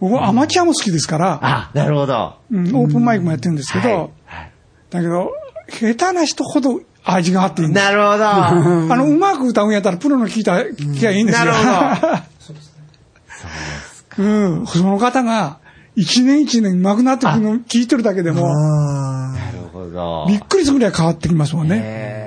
[0.00, 2.36] 僕はアマチュアも好きですから、あ、なるほど。
[2.50, 4.04] うんオープンマイクもやってるんですけど、はいは
[4.42, 4.52] い
[4.90, 5.32] だけど、
[5.68, 7.84] 下手な人ほど味があっていいんです。
[7.84, 8.24] なるほど。
[8.94, 11.44] あの、うまく歌うんやったらプロの聞いた、聞きゃいいんですよ。
[11.46, 12.06] なるほ
[14.16, 14.24] ど。
[14.24, 14.66] うん。
[14.66, 15.58] その方が、
[15.94, 20.26] 一年一年上手くなってくるのを聞いてるだけでも、あなるほど。
[20.28, 22.17] びっくりするぐらい変わってきますもんね。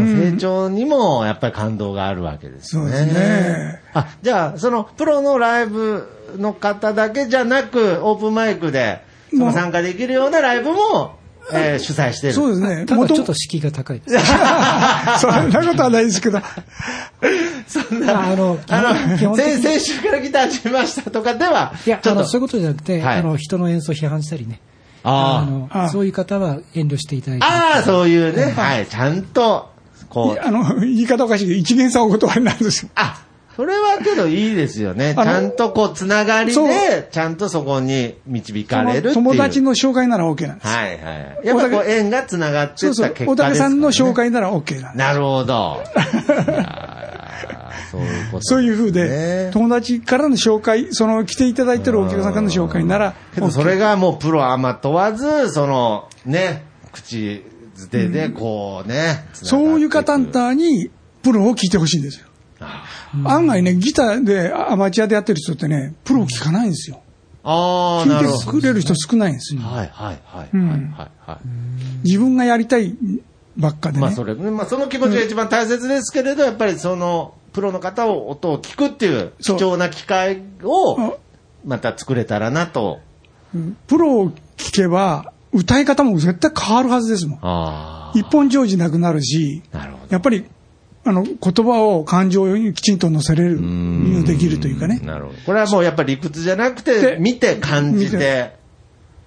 [0.00, 2.82] えーその成長にもやっぱり感動があるわけですね。
[2.82, 3.80] そうですね。
[3.94, 11.16] あ、じゃあ、そのプロのライブの方だけじゃなく、オープンマイクでその参加できるようなライブも、
[11.52, 12.32] えー主催してる。
[12.32, 12.86] そうですね。
[12.86, 14.14] ただ元ちょっと敷居が高いです。
[15.20, 16.40] そんなことはないですけど、
[17.66, 18.80] そんな、まああの基あ
[19.18, 22.20] 本の先先週からギター始めましたとかでは、いや、ちょっと。
[22.20, 24.60] あの、そういうことじゃなくて、はいあの、人の演奏を批判したりね。
[25.06, 27.44] あのあそういう方は遠慮していただいて。
[27.44, 29.68] ああ、そういうね、はい、ちゃんと、
[30.14, 32.90] こう、あの、言い方おかしいけど、一元さんお断りなんですよ。
[32.94, 33.20] あ、
[33.56, 35.14] それはけどいいですよね。
[35.14, 39.12] ちゃんとこう、つながりそうで、ちゃんとそこに導かれる。
[39.12, 40.68] 友達の紹介なら OK なんです。
[40.68, 41.46] はいはい。
[41.46, 43.26] やっぱこう、縁がつながってた結果です、。
[43.26, 44.14] 大竹さんの紹介。
[44.14, 44.96] 介なら OK なんです。
[44.96, 45.82] なるほど。
[47.90, 57.44] そういうこと、そういうふうでね、友達からの紹介、その来ていただいてるお客さんからの紹介なら、けどそれがもうプロアマ問わず、その、ね、口
[57.74, 60.90] づてでこうね、そういう方々に
[61.22, 62.26] プロを聞いてほしいんですよ。
[63.24, 67.00] 案外ね、ギターでアマチュアでやってる人ってね、プロを聞かないんですよ。
[67.42, 68.38] ああ、なるほど。
[68.38, 69.60] 聞いてくれる人少ないんですよ。
[69.60, 71.38] はいはいはいうんはい。
[72.02, 72.96] 自分がやりたい
[73.56, 74.00] ばっかでね。
[74.00, 81.18] まあそれ、まあその気持ちが一番大切ですけれど、やっぱりその、プロの方を音を聞くっていう貴重な機会を、
[81.64, 83.00] また作れたらなと。
[83.86, 87.38] プロを聞けば、歌い方も絶対変わるはずですもん。
[87.42, 89.78] あ一本上手なくなるし、あ。
[89.78, 90.12] なるほど。
[90.12, 90.44] やっぱり、
[91.04, 93.60] あの、言葉を感情にきちんと乗せれる、
[94.24, 95.00] できるというかね。
[95.00, 95.38] なるほど。
[95.46, 98.56] これはもうやっぱり理屈じゃなくてで、見て感じて。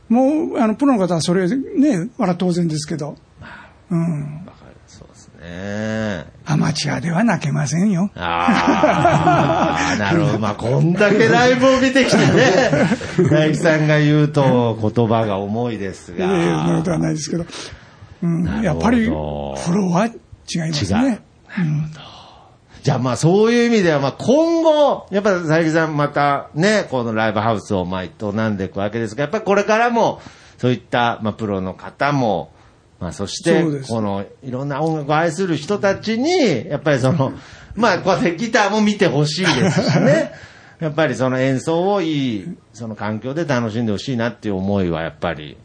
[0.09, 3.15] もう、あの、プロの方はそれね、あら当然ですけど、
[3.89, 4.46] うん。
[5.47, 6.25] ね。
[6.45, 8.11] アマチュアでは泣けませんよ。
[8.15, 10.39] ああ、 なるほど。
[10.39, 12.25] まあ、こんだけライブを見てきてね、
[13.31, 16.77] 大木さんが言うと言葉が重いですいやいや、そんなが。
[16.79, 17.45] ことはないですけど、
[18.23, 21.21] うんなるほどやっぱり、プロは違います違うね。
[22.83, 30.21] じゃあまあそういう意味では、まあ今後、やっぱり佐伯さんまたね、このライブハウスをまあ営んでいくわけですが、やっぱりこれからも、
[30.57, 32.51] そういった、まあ、プロの方も、
[32.99, 37.33] まあ、そしてこの、いろんな音楽を愛する人たちに、やっぱりその、
[37.75, 40.31] まあ、こうやってギターも見てほしいですしね。
[40.79, 45.57] やっぱりその演奏をいい、その環境で楽しんでほしいなっていう思いは、やっぱり、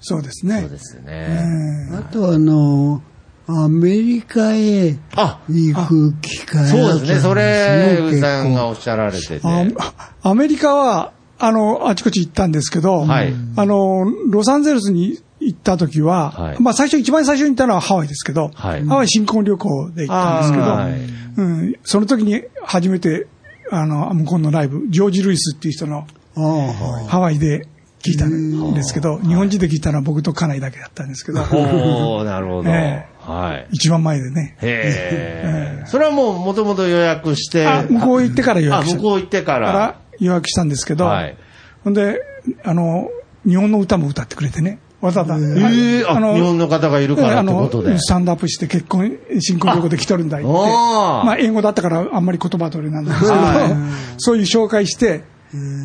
[0.00, 0.60] そうですね。
[0.60, 1.90] そうですね。
[1.92, 3.02] あとあの、
[3.46, 7.20] アメリカへあ、行く機会そうですね。
[7.20, 9.40] それ、結うさんが構おっしゃられてて。
[9.42, 23.26] あアメリカは、あの、あちこち行ったんですけど、はいあの、ロサンゼルスに行った時は、はいまあ最初、一番最初に行ったのはハワイですけど、はいハワイ新婚旅行で行ったんですけど、うん、その時に初めて、
[23.70, 27.66] あの、向こうのライブ、ジョージ・ルイスっていう人のああはいハワイで
[28.00, 32.70] 聞いたんですけど、日本人で聞いたのは僕と家内だけだったんですけど、おー、なるほど。
[32.70, 33.66] えはい。
[33.72, 34.56] 一番前でね。
[34.62, 35.86] へえ。
[35.86, 37.66] それはもう、もともと予約して。
[37.66, 39.54] あ向こう行ってから予約したあ、向こう行ってか。
[39.54, 41.36] からら予約したんですけど、はい。
[41.84, 42.22] ほんで、
[42.64, 43.10] あの、
[43.46, 44.78] 日本の歌も歌ってくれてね。
[45.00, 45.36] わざわざ。
[45.36, 47.98] ええあ、日本の方がいるからってことであの、。
[47.98, 50.58] スタンドアップして結婚、新婚旅行で来とるんだ言って。
[50.58, 53.34] まあ、英語だったからあんまり言葉取れなんですけど、
[54.18, 55.22] そういう紹介して、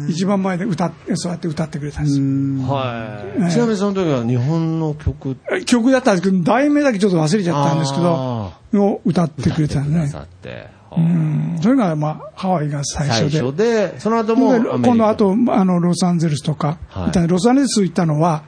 [0.10, 2.26] 一番前で歌って、そうやって歌ってくれたんですよ。
[2.74, 3.52] はい。
[3.52, 10.08] ちなみにその時は日本の曲曲だったんですけど、題名だけちょっと忘れちゃったんですけどあ、を歌ってくれたんくだね。
[10.08, 10.68] さって。
[10.96, 13.32] うんそれが、まあ、ハワイが最初で。
[13.32, 14.54] 最初で、その後も。
[14.80, 18.44] 今度あと、あの、ロサンゼルスとか、はいロサンゼルス行ったのは、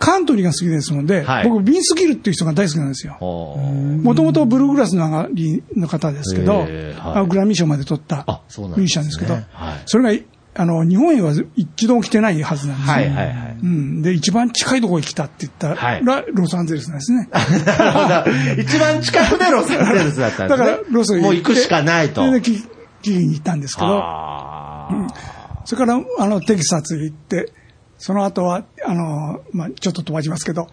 [0.00, 3.18] カントリーが好きですので、はい僕、ビンス・ギルっていう人が大好きなんですよ。
[3.20, 9.44] もともとブルーグラスの上がりの方ですけど、はいグラミー賞まで取ったミュージシャンですけど、はい
[9.84, 10.24] それが、
[10.54, 12.94] あの、日本へは一度も来てないはずなんですよ。
[12.94, 13.56] はいはいはい。
[13.62, 14.02] うん。
[14.02, 17.28] で、一番近いところに来たって言ったはいら、ロサンゼルスなんですね。
[18.58, 20.64] 一番近くでロサンゼルスだったんですね。
[20.64, 22.26] だから、ロスへもう行くしかないと。
[22.26, 22.64] それで、キ
[23.02, 27.52] キリに行ったんですけど、あーそれから、あの、テキサスへ行って、
[28.00, 30.68] その後は、あの、まあ、ちょっと飛ばしますけど、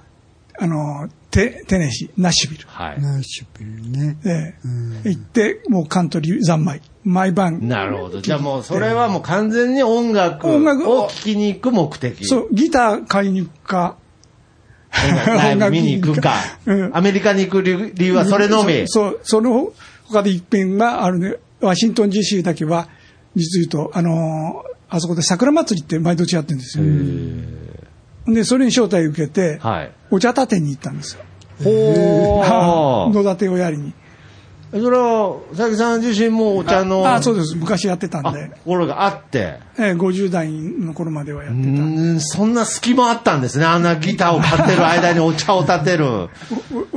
[0.60, 2.66] あの、テ、テネシー、ナッシュビル。
[2.68, 3.02] はい。
[3.02, 4.18] ナッシュビルね。
[4.24, 6.82] で、行って、もうカントリー三昧。
[7.04, 7.68] 毎晩。
[7.68, 8.22] なるほど。
[8.22, 12.26] じゃあもう、それはもう完全に音楽音楽をを聴きに行く目的。
[12.26, 13.98] そう、ギター買いに行くか、
[15.06, 16.34] 音楽ライブ見に行くか
[16.66, 16.74] う。
[16.74, 18.84] んアメリカに行く理理由はそれのみ。
[18.88, 19.74] そう、その
[20.06, 21.36] 他で一遍があるね。
[21.60, 22.88] ワシントン DC だけは、
[23.36, 26.86] 実言うと、あのーあそこで桜祭りって毎年やってるんですよ。
[28.34, 29.92] で、それに招待受けて、はい。
[30.12, 31.24] お茶立てに行ったんですよ。
[31.64, 33.14] ほー。
[33.14, 33.94] 野立てをやりに。
[34.70, 37.56] それは、佐々木さん自身もお茶の、あ、そうです。
[37.56, 38.52] 昔やってたんあで。
[38.66, 39.60] 心があって。
[39.78, 41.70] えー50代の頃まではやうってた。
[41.70, 43.66] ーん、そんな隙間あったんですね。
[43.66, 46.06] あんなギターを買ってる間にお茶を立てる。
[46.06, 46.30] お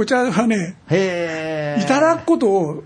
[0.01, 1.83] お茶はね、へー。
[1.85, 2.83] いただくことを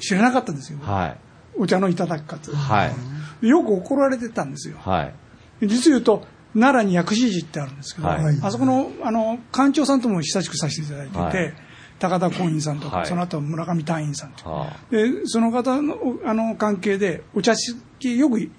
[0.00, 0.80] 知らなかったんですよ。
[0.82, 1.16] はい。
[1.58, 2.50] お茶のいただき方。
[2.52, 2.92] はい。
[3.40, 4.76] よく怒られてたんですよ。
[4.78, 5.66] はい。
[5.66, 6.24] 実言うと、
[6.54, 11.54] 奈良に薬師寺ってあるんですけど、はいあそこの、あの、館長さんとも親しくさせていただいてて、はい
[11.98, 18.50] 高田光院さんとか、はいその後村上隊員さんとはで、その方の、あの、関係で、お茶式よく行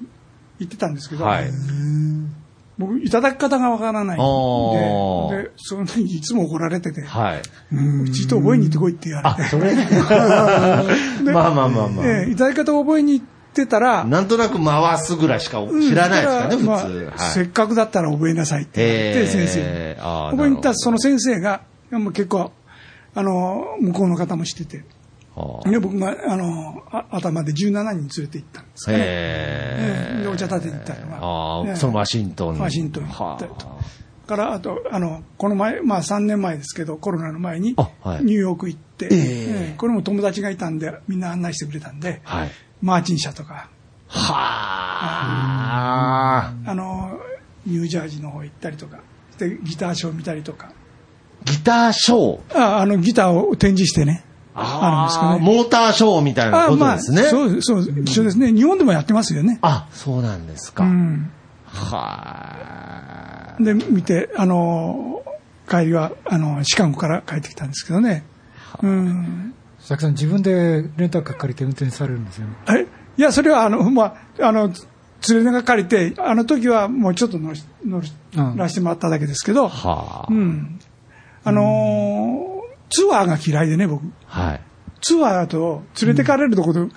[0.63, 1.51] ってたんですけど、はい。
[2.79, 7.41] 僕、いただき方がわからないで、で、その時いつも怒られてて、はい。
[7.71, 9.75] うんちと覚えに行ってこいって言われて、それ？
[11.31, 12.07] まあまあまあまあ。
[12.07, 16.65] ええいただき方を覚えに行ってたら、なんとなく回すぐらいしか知らないですかね、うん普通。
[16.65, 16.75] ま
[17.15, 17.49] あせはい。
[17.49, 19.95] っかくだったら覚えなさいって言われて、先生に。
[20.31, 22.51] 覚えに行ったその先生が、もう結構、
[23.15, 24.83] あの、向こうの方もしてて、
[25.35, 28.97] はあで僕が、あの、あ頭で17人連れて行ったんですかね。
[28.97, 29.05] へえ。
[29.05, 32.61] ええでお茶立てに行ったりとかええああ、そのワシントンに。
[32.61, 33.77] ワシントンに行ったりとは
[34.27, 42.51] から、あと、あの、この前、まあ3年前ですけど、コロナの前にニューヨーク行って、ええええこれも友達がいたんで、みんな案内してくれたんで、あはい。
[42.81, 43.69] マーチン社とか、
[44.07, 44.33] は
[46.43, 46.53] あ。
[46.65, 47.19] あの、
[47.65, 48.99] ニュージャージーの方行ったりとか、
[49.37, 50.71] で、ギターショー見たりとか、
[51.43, 52.59] ギターショー？
[52.59, 54.23] ああの、ギターを展示してね、
[54.53, 55.39] あるんですかね。
[55.57, 57.21] モーターショーみたいなことですね。
[57.21, 58.51] あまあ、そう、そう、一緒ですね。
[58.51, 59.59] 日本でもやってますよね。
[59.61, 60.83] あ、そうなんですか。
[60.83, 61.31] うん。
[61.65, 65.21] はで、見て、あの、
[65.69, 68.23] 帰りは、あの、シカゴから帰ってきたんですけどね。
[68.81, 69.53] うん。
[69.87, 72.53] 佐々木さん、自分でレンタカー借りて運転されるんですよね。
[72.69, 72.87] え？
[73.17, 74.71] いや、それは、あの、まあ、あの、
[75.29, 79.69] 連れが借りて、あの時はもうちょっと乗り乗うんらせてもらっただけですけど、あ。
[79.69, 80.33] はあう。
[80.33, 80.79] ん。
[81.43, 82.57] あのー
[82.89, 84.03] ツアーが嫌いでね、僕。
[84.25, 84.61] はい。
[85.01, 86.89] ツアーだと連れてかれるところ、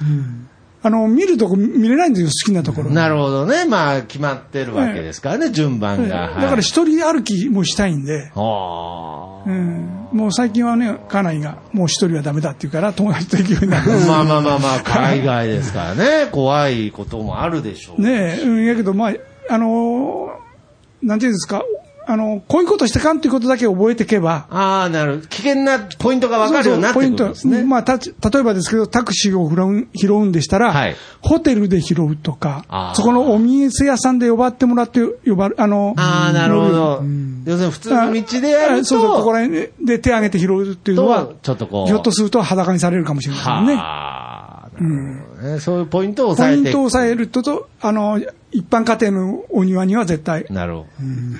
[0.82, 2.90] あの、見るとこ見れないんですよ、好きなところ。
[2.90, 3.66] なるほどね。
[3.66, 6.32] まあ、決まってるわけですからね、順番が。
[6.34, 13.92] ええだから一人歩きもしたいんで、はうん、もう最近はね、家内がもう一人はダメだって言うから、友達と行くようになる。
[13.92, 13.96] あ。
[14.08, 16.28] まあまあまあまあ、海外ですからね。
[16.32, 18.00] 怖いこともあるでしょう。
[18.00, 19.14] ねえ、うん、やけど、まあ、
[19.50, 20.50] あのー
[21.02, 21.64] なんていうんですか、
[22.12, 25.26] あの、こういうことしてかんということだけ覚えていけば、ああ、なるほど。
[25.28, 27.32] 危険なポイントが分かるようになってくるんですね。
[27.34, 37.02] そうそうポイント、まあ、た例えばですけど、タクシーを拾うん拾うんでしたら、はいホテルで拾うとかそこのお店屋さんで呼ばってもらって、呼ばあの、ああ、なるほど。
[37.44, 43.74] 要するに普通の道でやると、あそうそう、ここら辺で手挙げて拾うっていうのはと、ちょっとこうひょっとすると裸にされるかもしれませんね。
[43.74, 45.60] はあ、なるほどね。
[45.60, 48.20] そういうポイントを抑えポイントを抑えるとと、あの、
[48.52, 50.86] 一般家庭のお庭には絶対、なるほ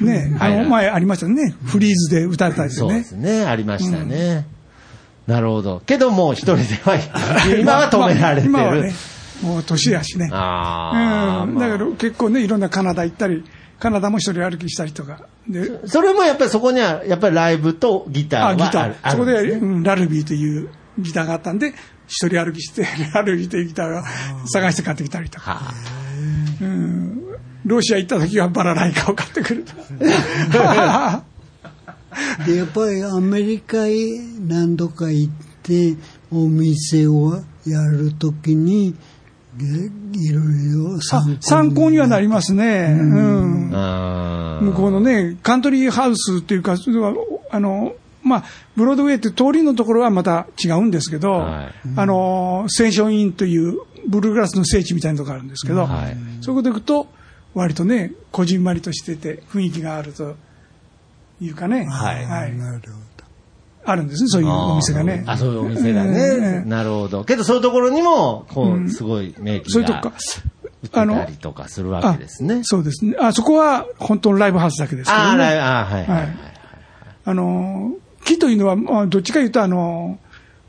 [0.01, 0.07] ど。
[0.07, 1.55] ね、あの、前ありましたね。
[1.64, 3.05] フリーズで打たれたりですそうでね。
[3.05, 3.44] すね。
[3.44, 4.46] ありましたね。
[5.26, 5.82] なるほど。
[5.86, 6.96] けどもう一人では、
[7.59, 8.51] 今は止められてる。
[8.53, 8.92] まあ今はね、
[9.42, 10.28] もう年やしね。
[10.32, 11.55] ああ、うん。
[11.55, 13.44] まあだけど結構ね、いろんなカナダ行ったり、
[13.78, 15.22] カナダも一人歩きしたりとか。
[15.48, 19.11] で、それもやっぱりそこには、やっぱりライブとギターはあ、ギタあるー。
[19.11, 21.74] そこで、うんラルビーというギターがあったんで、
[22.11, 25.54] 一人歩きして、ラルビーというギターを探して買ってきたりとか。
[25.54, 25.74] は
[27.64, 29.72] ロシア行った時はバラライカを買ってくると。
[30.00, 30.11] で
[32.56, 33.94] やっぱりアメリカへ
[34.46, 35.32] 何度か行っ
[35.62, 35.94] て
[36.32, 38.96] お店をやるときに
[39.56, 42.96] でいろいろあ参考に参考にはなりますね。
[42.98, 43.70] うん。
[43.72, 46.76] あー向こうのね、カントリーハウスっていうか、
[47.50, 47.94] あの、
[48.30, 48.44] まあ、
[48.76, 57.08] ブロードウェイって通りのところはまた違うんですけど、はいあの、センションインというブルーグラスの聖地みたいなところがあるんですけど、はいそこで行くと、
[57.54, 60.36] 割とね、こじんまりとしてて、雰囲気があると
[61.40, 63.10] いうかね、はいはいなるほど
[63.84, 65.24] あるんですね、そういうお店がね。
[65.26, 66.62] あ、そういうお店がえね。
[66.66, 67.24] えなるほど。
[67.24, 70.16] けどそういうところにも、こうんう、すごい名機がそういうとこか。
[70.82, 72.60] 売ってたりとかするわけですね。
[72.62, 73.16] そうですね。
[73.18, 75.28] あ、そこは本当のライブハウスだけですけどね。
[75.28, 76.30] あーライブあーはいははいい。
[77.24, 77.92] あの、
[78.24, 80.18] 木というのは、まあ、どっちかいうと、あの、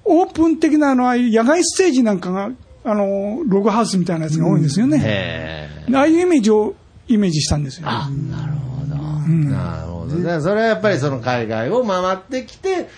[0.03, 2.51] オープン的な、あの、ああいう野外ステージなんかが、
[2.83, 4.97] あの、ログハウスみたいなやつが多いんですよね。
[4.97, 5.95] へえ。
[5.95, 6.75] ああいうイメージを
[7.07, 7.87] イメージしたんですよ。
[7.87, 8.95] あ、なるほど。
[8.95, 10.17] なるほど。
[10.17, 12.89] だからそれはやっぱりその海外を回ってきて、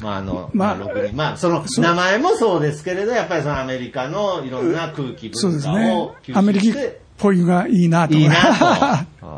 [0.00, 6.14] まあ、あの、ままあまあ、その名前もそうですけれど、やっぱりそのアメリカのいろんな空気そう文化ですねを。
[6.22, 6.82] 吸収して、アメリカっ
[7.18, 8.14] ぽいのがいいなと。
[8.14, 9.34] いいなと。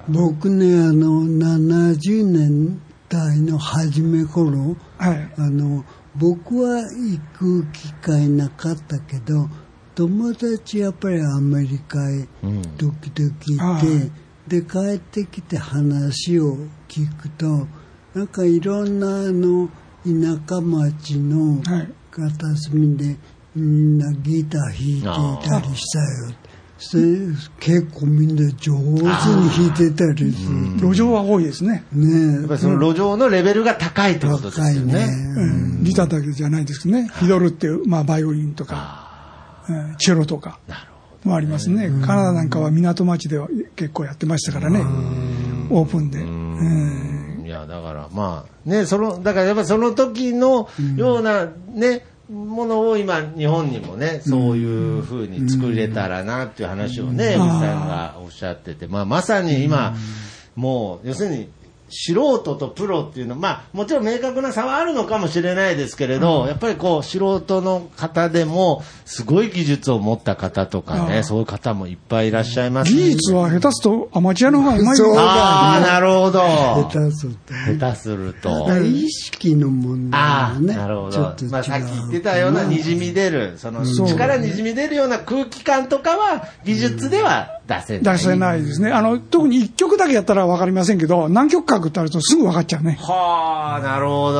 [0.09, 5.33] 僕ねあの70年代の初め頃えはい。
[5.37, 5.85] あの
[6.15, 9.47] 僕は行く機会なかったけど
[9.95, 13.81] 友達やっぱりアメリカへうん時々行っ
[14.47, 17.67] て、で帰ってきて話を聞くと
[18.13, 19.69] なんかいろんなあの
[20.03, 23.17] 田舎町のはい片隅で
[23.55, 26.05] みんなギター弾いていたりしたよ。
[26.27, 26.52] それ
[27.59, 28.33] 結構みん。
[28.35, 30.89] な上手に弾いてたりする。
[30.89, 31.85] 路上は多いですね。
[31.93, 35.05] ねやっぱりその路上のレベルが高いってことですねね。
[35.37, 35.45] う
[35.81, 35.83] ん。
[35.83, 37.07] ギターだけじゃないですけどね。
[37.07, 39.95] フィドルっていう、まあ、バイオリンとか、うん。
[39.97, 40.59] チェロとか
[41.23, 41.89] もありますね。
[42.05, 42.49] カナダなん。
[42.49, 44.79] かは港町では結構やってましたからね。
[45.69, 46.19] オープンで。
[46.19, 47.43] うん。
[47.45, 59.95] いや、だからまあ、ね、その、だからやっぱりその時のようなね、ものを今、日本にもね、そういうふうに作れたらなっていう話をね、江口さんがおっしゃってて、まあまさに今、
[60.55, 61.49] もう、要するに、
[61.93, 76.39] 素人とプロっていうのは、まあ、もちろん明確な差はあるのかもしれないですけれど、やっぱりこう、素人の方でも、すごい技術を持った方とかね、そういう方もいっぱいいらっしゃいます技術は下手すとアマチュアの方がうまいそうああ、なるほど。
[76.89, 77.53] 下手すると。
[77.53, 78.83] 下手すると。
[78.83, 80.75] 意識の問題ああ、がね。
[80.75, 81.47] なるほどちょっと違。
[81.47, 88.17] うまあ、さっき言ってたようなにじみ出る、その、力にじみ出るような空気感とかは、技術では出せない。
[88.17, 88.91] 出せないですね。
[88.91, 92.97] あの、特に一曲だけやったらわかりませんけど、何曲かってあるとすぐ分かっちゃうね。
[93.01, 94.39] はあ、なるほど。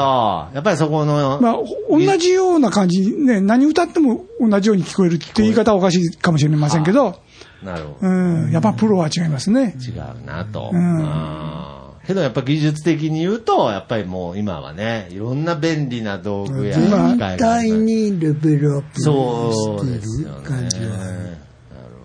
[0.53, 1.55] やっぱりそこの、まあ、
[1.89, 7.19] 同じような感じ、ね、何歌っても同じように聞こえるって言い方はおかしいかもしれませんけど、
[7.63, 8.09] なるほど。
[8.09, 9.75] うん、やっぱプロは違いますね。
[9.79, 10.71] 違うなと。
[10.73, 17.77] うんけどやっぱ技術的に言うと、やっぱりもう今はね、いろんな便利な道具や機全械があ体る。
[17.77, 21.37] にレベルアップそうしてですよる感じはある。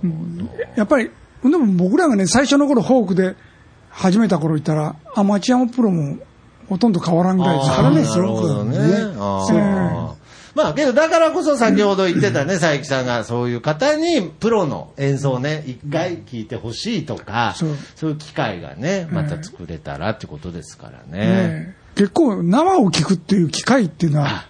[0.02, 0.72] ね。
[0.76, 1.10] やっぱり、
[1.42, 3.36] でも僕らがね、最初の頃フォークで
[3.90, 6.18] 始めた頃言ったら、アマチュアもプロも
[6.68, 8.00] ほとんど変わらんぐらいですからね。
[8.00, 8.78] あーなるほどね。
[9.18, 10.18] あー
[10.54, 21.26] まあ、けど、だからこそ先ほど言ってたね、佐伯さんがそういう方に、プロの演奏ね、一回聞いてほしいとか、そうそういう機会がね、また作れたらってことですからね。
[21.28, 24.48] ね結構生を聞くっていう機会っていうのは、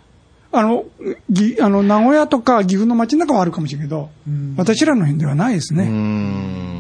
[0.51, 0.84] あの、
[1.28, 4.11] ぎあの名古屋とか岐阜の街の中はあるかもしれんけど、
[4.57, 5.84] 私らの辺ではないですね。
[5.88, 6.78] ん。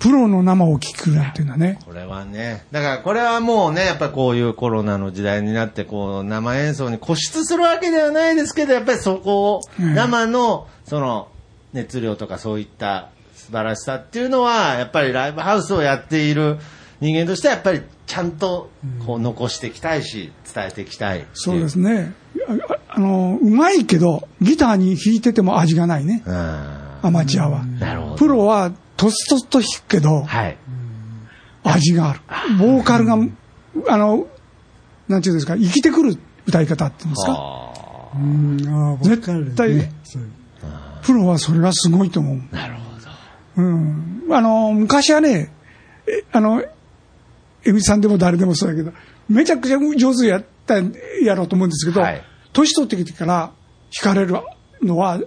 [0.00, 1.78] プロの生を聞くなんていうのはね。
[1.86, 11.28] これはね、だからこれはもうね、やっぱりこういうコロナの時代になって、こう、生演奏に固執するわけではないですけど、やっぱりそこを、うん生の、その、
[11.72, 16.58] 熱量とかそういった、素晴らしさっていうのは、やっぱりライブハウスをやっている
[17.00, 18.70] 人間としては、やっぱりちゃんと
[19.06, 22.12] こう残していきたいし、伝えていきたいっていそうですね。
[22.48, 26.22] ああの、うまいけど、ギターに弾いてても味がないね。
[26.24, 26.34] うん。
[27.02, 27.64] アマチュアは。
[27.64, 28.16] なるほど。
[28.16, 30.56] プロは、とつとつと弾くけど、はい。
[31.64, 32.20] 味がある。
[32.58, 33.18] ボーカルが、
[33.88, 34.26] あの、
[35.08, 36.16] なんていうんですか、生きてくる
[36.46, 37.72] 歌い方っていうんですか？
[39.02, 40.22] 絶対そう
[41.02, 42.40] プロはそれがすごいと思う。
[42.52, 42.80] あなるほ
[43.60, 43.62] ど。
[43.62, 44.22] うん。
[44.30, 45.52] あの、昔はね、
[46.06, 46.62] えあの、
[47.64, 48.92] 江口さんでも誰でもそうだけど、
[49.28, 50.76] めちゃくちゃ上手やった
[51.22, 52.22] やろうと思うんですけど、はい
[52.54, 53.52] 年取ってきてから
[54.02, 54.34] 弾かれる
[54.82, 55.26] のは、なんて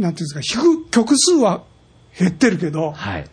[0.00, 1.62] うんですか、弾く曲数は
[2.18, 3.24] 減ってるけど、はい。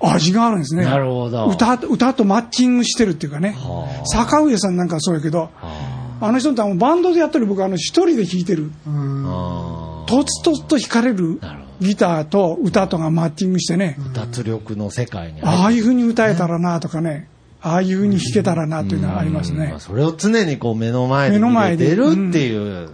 [0.00, 0.84] 味があるんですね。
[0.84, 3.50] なるほど歌、歌とマッチングしてるっていうかね。
[3.50, 5.98] は坂上さんなんかはそうやけど、あ。
[6.20, 8.70] あの人ってバンドでやってる僕はあの一人で弾いてる。
[8.86, 17.28] あとつとつと弾かれるなるほギターと歌とがマッチングしてね、脱力の世界にああいう風に歌えたらなとかね、
[17.60, 19.74] ああいう風に弾けたらなというのはありますね。
[19.78, 22.90] それを常にこう目の前で目の見前でれてるっていう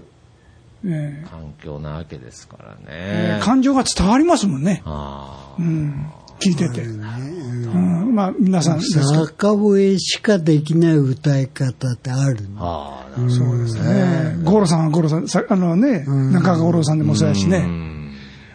[0.87, 3.45] え環境なわけですからえね。
[3.45, 4.83] 感情が伝わりますもんね。
[4.85, 6.11] あうん。
[6.41, 6.83] 聞いてて。
[6.83, 8.15] うん。
[8.15, 8.81] まあ、皆さん。
[8.83, 12.61] 坂上しかできない歌い方ってあるあ。
[12.61, 12.67] の？
[12.67, 13.51] ああ、なるほど。
[13.51, 14.37] そうですね。
[14.45, 17.59] 五郎さんは五郎さん、さあのね、中川五郎さんでもそうやしうね。
[17.61, 17.95] ん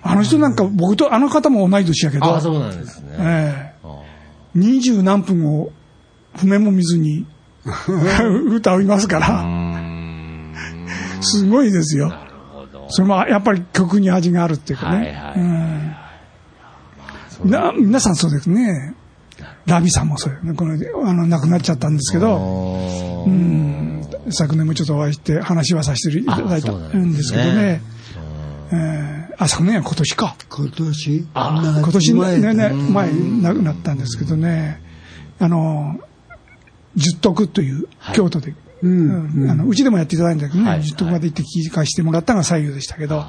[0.01, 3.15] あの人なんか僕とあの方も同い年やけど、ああ、そうなんですね。
[3.19, 4.01] ええあ
[4.55, 5.71] 二十何分を
[6.39, 7.25] 譜面も見ずに
[8.49, 10.55] 歌いますから、ん。
[11.21, 12.13] すごいですよ。
[12.89, 15.15] それもやっぱり曲に味があるっていうかね。
[17.43, 18.95] な皆さんそうですね。
[19.65, 20.53] ラビさんもそうよね。
[20.53, 20.73] この、
[21.07, 24.01] あの、亡くなっちゃったんですけど、どうん。
[24.31, 27.81] 昨年もちょっとお会いして話はさせていただいたんですけどね。
[28.71, 30.35] えーあ、昨年は今年か。
[30.49, 31.27] 今年。
[31.33, 34.81] あ今年ね、ね、ねね前亡くなったんですけどね、
[35.39, 35.97] あの、
[36.99, 39.49] 十徳という京都で、うん。
[39.49, 40.83] あのうちでもやっていただいたんだけどね、はい。
[40.83, 43.25] 十徳まで行って聞かせてもらったのが最後でしたけど、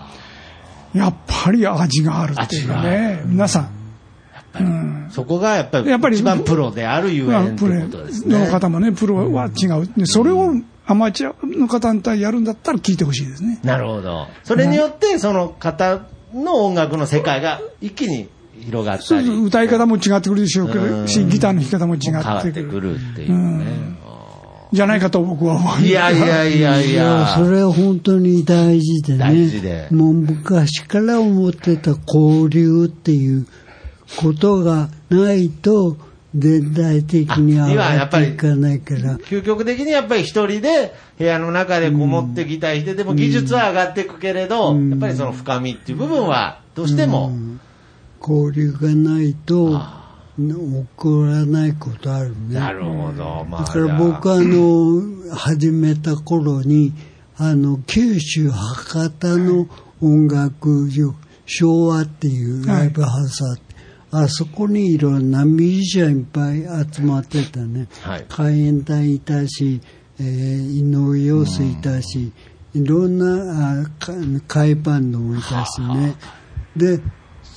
[0.95, 8.39] やっぱり味があるっていうね、皆さん、そこがやっぱり一番プロであるゆえんってプロことですね。
[8.39, 9.89] の方もね、プロは違う。
[9.97, 10.53] でそれを
[10.87, 13.61] アマチュアの方にやるんだったら聞いてほしいですね。
[13.63, 14.27] なるほど。
[14.43, 16.01] それによって、その方
[16.35, 18.29] の音楽の世界が一気に
[18.65, 19.07] 広がったり。
[19.07, 22.51] そうそう歌い方も違ってくるでしょうけうんど、し、ギターの弾き方も違っくる。
[22.51, 23.65] っててくるっていうね。
[24.73, 25.81] じゃないかと僕は思う。
[25.83, 27.27] いやいやいやいいや、や。
[27.37, 29.19] それは本当に大事でね。
[29.19, 33.47] 大事でもう昔から思ってた交流っていう
[34.17, 35.97] ことがないと、
[36.37, 39.19] 全体的に上あ今やがっぱりっていかないから。
[39.19, 47.33] 究極的にやっぱり一人で部屋の中でこもってギター弾いてても技術は上がっていくけれど、やっぱりその深みっていう部分はどうしても、
[48.21, 49.81] 交流がないと、
[50.39, 52.55] 起こらないことあるね。
[52.55, 53.45] なるほど。
[53.49, 56.93] まあ、だから僕はあの、始めた頃に、
[57.37, 59.67] あの、九州博多の
[60.01, 61.15] 音楽場、
[61.47, 63.71] 昭和っていうライブハウスあって、
[64.13, 67.87] あそこにいろんなミュージシャンいっぱい集まってたね。
[68.03, 69.81] はい海援隊いたし、
[70.19, 72.33] えー井上陽水いたし、
[72.75, 74.13] いろんなあか
[74.49, 76.17] 海バンドもいたしね。
[76.77, 77.01] で、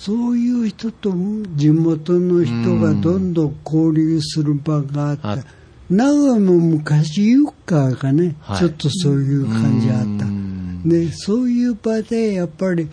[0.05, 1.13] そういう人と
[1.55, 5.37] 地元の人がどんどん交流する場があって、あ
[5.89, 8.57] 長野も昔ユッカーがね、はい。
[8.57, 10.25] ちょっとそういう感じあった。
[10.25, 10.81] うん。
[10.89, 12.89] で、そういう場でやっぱり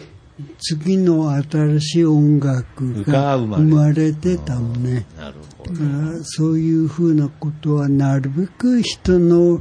[0.61, 4.61] 次の新しい音楽がが生まれてた。
[4.61, 4.85] もん。
[4.85, 5.05] ね。
[5.17, 9.61] だからそういうふうなことはなるべく人の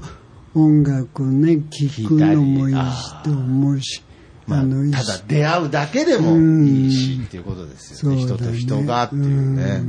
[0.53, 4.03] 音楽をね、聴くのもいいしと思うし、
[4.49, 8.17] まあ、のただ出会うだけでもいいしっていうことですよね。
[8.17, 8.21] ね。
[8.23, 9.83] 人と人がっていうね。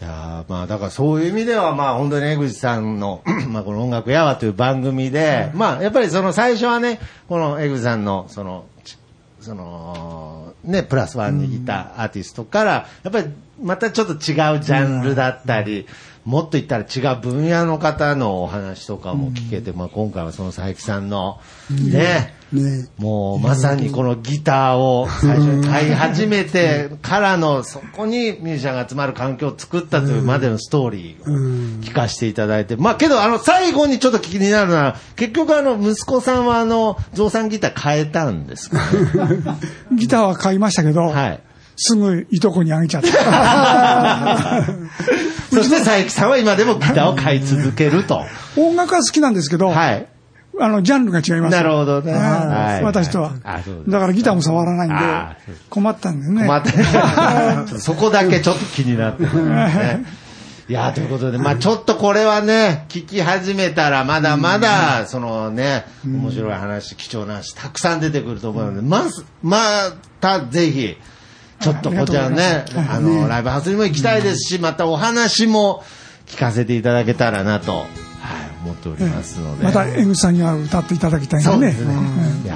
[0.00, 8.98] いやーまあだからそういう意味ではまあ本当に江口さんの まあこの音楽やわという番組で、まあやっぱりその最初はね、この江口さんのその、ち
[9.40, 13.30] その、ね、プラスワンにいたアーティストから、やっぱり
[13.60, 15.86] またちょっと違うジャンルだったり、
[16.24, 21.40] もっと言ったら違う分野の方のお話とかも聞けて、まあ今回はその佐伯さんの、
[21.70, 31.24] ね、ね、もうまさにこのギターを最初に買い始めてからのそこにミュージシャンが集まる環境を作ったというまでのストーリーを
[31.80, 32.76] 聞かせていただいて。
[32.76, 39.42] まあけどあの最後にちょっと気になるのは結局あの息子さんはあの増産ギター変えたんですかね？
[39.96, 41.40] ギターは買いましたけど、はい。
[41.84, 43.08] すぐいとこにあげちゃった。
[45.52, 48.24] そして佐伯さんは今でもギターを買い続けると。
[48.56, 50.06] 音楽は好きなんですけど、はい。
[50.60, 51.56] あの、ジャンルが違います。
[51.56, 52.12] なるほどね。
[52.84, 54.96] 私とはあそうですだからギターも触らないんで
[55.70, 56.46] 困ったんですね。
[56.46, 56.70] また、
[57.80, 59.24] そこだけちょっと気になって。
[60.68, 69.58] いや、ということで、まあちょっとこれはね、聞き始めたら、まだまだ、そのね、面白い話、貴重な話、たくさん出てくると思うので、まず、ま
[70.20, 70.96] たぜひ、
[71.62, 75.82] ちょっとこちらね、あの、ライブハウスにも行きたいですし、またお話も
[76.26, 77.86] 聞かせていただけたらなと、はい、
[78.64, 79.64] 思っておりますので。
[79.64, 81.76] また、江口さんには歌っていただきたいんでね。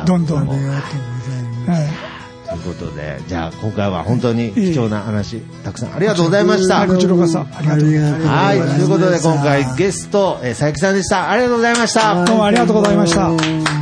[0.05, 0.49] どんどん。
[0.49, 2.17] はいありがとうございます。
[2.47, 6.87] ということで、じゃあ今回は本当に貴重な話、たくさんありがとうございました。
[6.87, 8.27] こちらこそ、ありがとうございます。
[8.27, 11.31] はい、ということで今回ゲスト、えー、佐伯さんでした。
[11.31, 12.25] ありがとうございました。
[12.25, 13.76] どうもありがとうございました。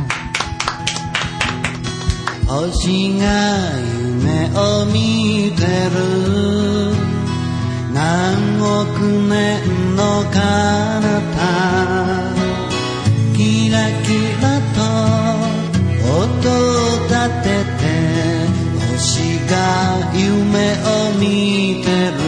[2.47, 3.25] 星が
[3.97, 5.97] 夢を見てる。
[7.93, 10.39] 何億年の彼
[11.33, 11.41] 方。
[13.35, 14.07] キラキ
[14.41, 14.45] ラ
[14.75, 14.79] と
[16.07, 17.13] 音を立
[17.43, 17.45] て
[17.79, 17.83] て
[18.93, 18.95] 星
[19.49, 19.53] が
[20.13, 20.87] 夢を
[21.19, 21.23] 見
[21.83, 22.24] てる。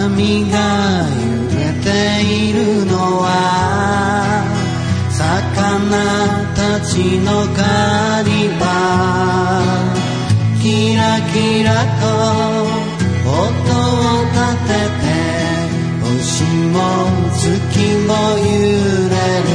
[0.00, 0.56] 波が
[1.10, 1.88] 揺れて
[2.24, 3.28] いるのは
[5.10, 5.92] 魚
[6.56, 7.60] たちの狩
[8.32, 8.64] り場。
[10.62, 11.68] キラキラ
[12.00, 12.06] と
[13.28, 15.04] 音を立てて
[16.02, 16.08] 星
[16.72, 16.76] も
[17.32, 17.44] 月
[18.06, 18.48] も揺
[19.10, 19.14] れ
[19.44, 19.49] る。